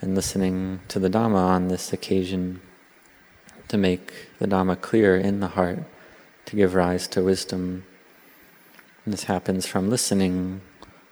and 0.00 0.14
listening 0.14 0.80
to 0.88 0.98
the 0.98 1.10
Dhamma 1.10 1.36
on 1.36 1.68
this 1.68 1.92
occasion 1.92 2.60
to 3.68 3.76
make 3.76 4.12
the 4.38 4.46
Dhamma 4.46 4.80
clear 4.80 5.16
in 5.16 5.40
the 5.40 5.48
heart, 5.48 5.80
to 6.46 6.56
give 6.56 6.74
rise 6.74 7.06
to 7.08 7.22
wisdom 7.22 7.84
and 9.08 9.14
this 9.14 9.24
happens 9.24 9.66
from 9.66 9.88
listening, 9.88 10.60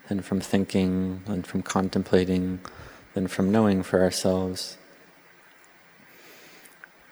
and 0.07 0.23
from 0.23 0.39
thinking, 0.39 1.23
and 1.25 1.47
from 1.47 1.63
contemplating, 1.63 2.59
then 3.17 3.27
from 3.27 3.51
knowing 3.51 3.81
for 3.81 4.03
ourselves. 4.03 4.77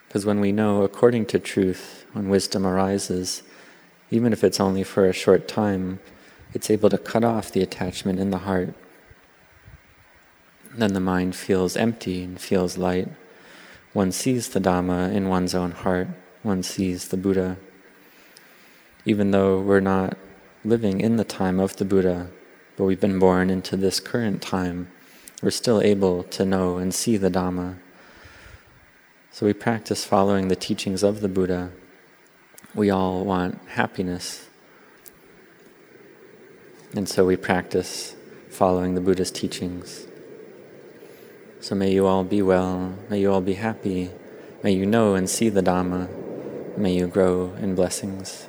Because 0.07 0.23
when 0.23 0.39
we 0.39 0.51
know 0.51 0.83
according 0.83 1.25
to 1.25 1.39
truth, 1.39 2.05
when 2.13 2.29
wisdom 2.29 2.63
arises, 2.63 3.41
even 4.11 4.31
if 4.31 4.43
it's 4.43 4.59
only 4.59 4.83
for 4.83 5.07
a 5.07 5.13
short 5.13 5.47
time, 5.47 5.99
it's 6.53 6.69
able 6.69 6.91
to 6.91 6.99
cut 6.99 7.23
off 7.23 7.51
the 7.51 7.63
attachment 7.63 8.19
in 8.19 8.29
the 8.29 8.45
heart. 8.49 8.75
Then 10.75 10.93
the 10.93 10.99
mind 10.99 11.35
feels 11.35 11.75
empty 11.75 12.21
and 12.21 12.39
feels 12.39 12.77
light. 12.77 13.09
One 13.93 14.11
sees 14.11 14.49
the 14.49 14.61
Dhamma 14.61 15.11
in 15.11 15.27
one's 15.27 15.55
own 15.55 15.71
heart, 15.71 16.09
one 16.43 16.61
sees 16.61 17.07
the 17.07 17.17
Buddha. 17.17 17.57
Even 19.05 19.31
though 19.31 19.59
we're 19.59 19.79
not 19.79 20.19
living 20.63 21.01
in 21.01 21.15
the 21.15 21.23
time 21.23 21.59
of 21.59 21.77
the 21.77 21.85
Buddha, 21.85 22.29
but 22.77 22.83
we've 22.83 23.01
been 23.01 23.17
born 23.17 23.49
into 23.49 23.75
this 23.75 23.99
current 23.99 24.43
time, 24.43 24.91
we're 25.45 25.51
still 25.51 25.79
able 25.79 26.23
to 26.23 26.43
know 26.43 26.77
and 26.77 26.91
see 26.91 27.17
the 27.17 27.29
Dhamma. 27.29 27.77
So 29.29 29.45
we 29.45 29.53
practice 29.53 30.03
following 30.03 30.47
the 30.47 30.55
teachings 30.55 31.03
of 31.03 31.21
the 31.21 31.27
Buddha. 31.27 31.71
We 32.73 32.89
all 32.89 33.23
want 33.23 33.59
happiness. 33.67 34.47
And 36.95 37.07
so 37.07 37.27
we 37.27 37.35
practice 37.35 38.15
following 38.49 38.95
the 38.95 39.01
Buddha's 39.01 39.29
teachings. 39.29 40.07
So 41.61 41.75
may 41.75 41.93
you 41.93 42.07
all 42.07 42.23
be 42.23 42.41
well, 42.41 42.95
may 43.11 43.19
you 43.19 43.31
all 43.31 43.41
be 43.41 43.53
happy, 43.53 44.09
may 44.63 44.71
you 44.71 44.87
know 44.87 45.13
and 45.13 45.29
see 45.29 45.49
the 45.49 45.61
Dhamma, 45.61 46.09
may 46.75 46.95
you 46.95 47.05
grow 47.05 47.53
in 47.61 47.75
blessings. 47.75 48.47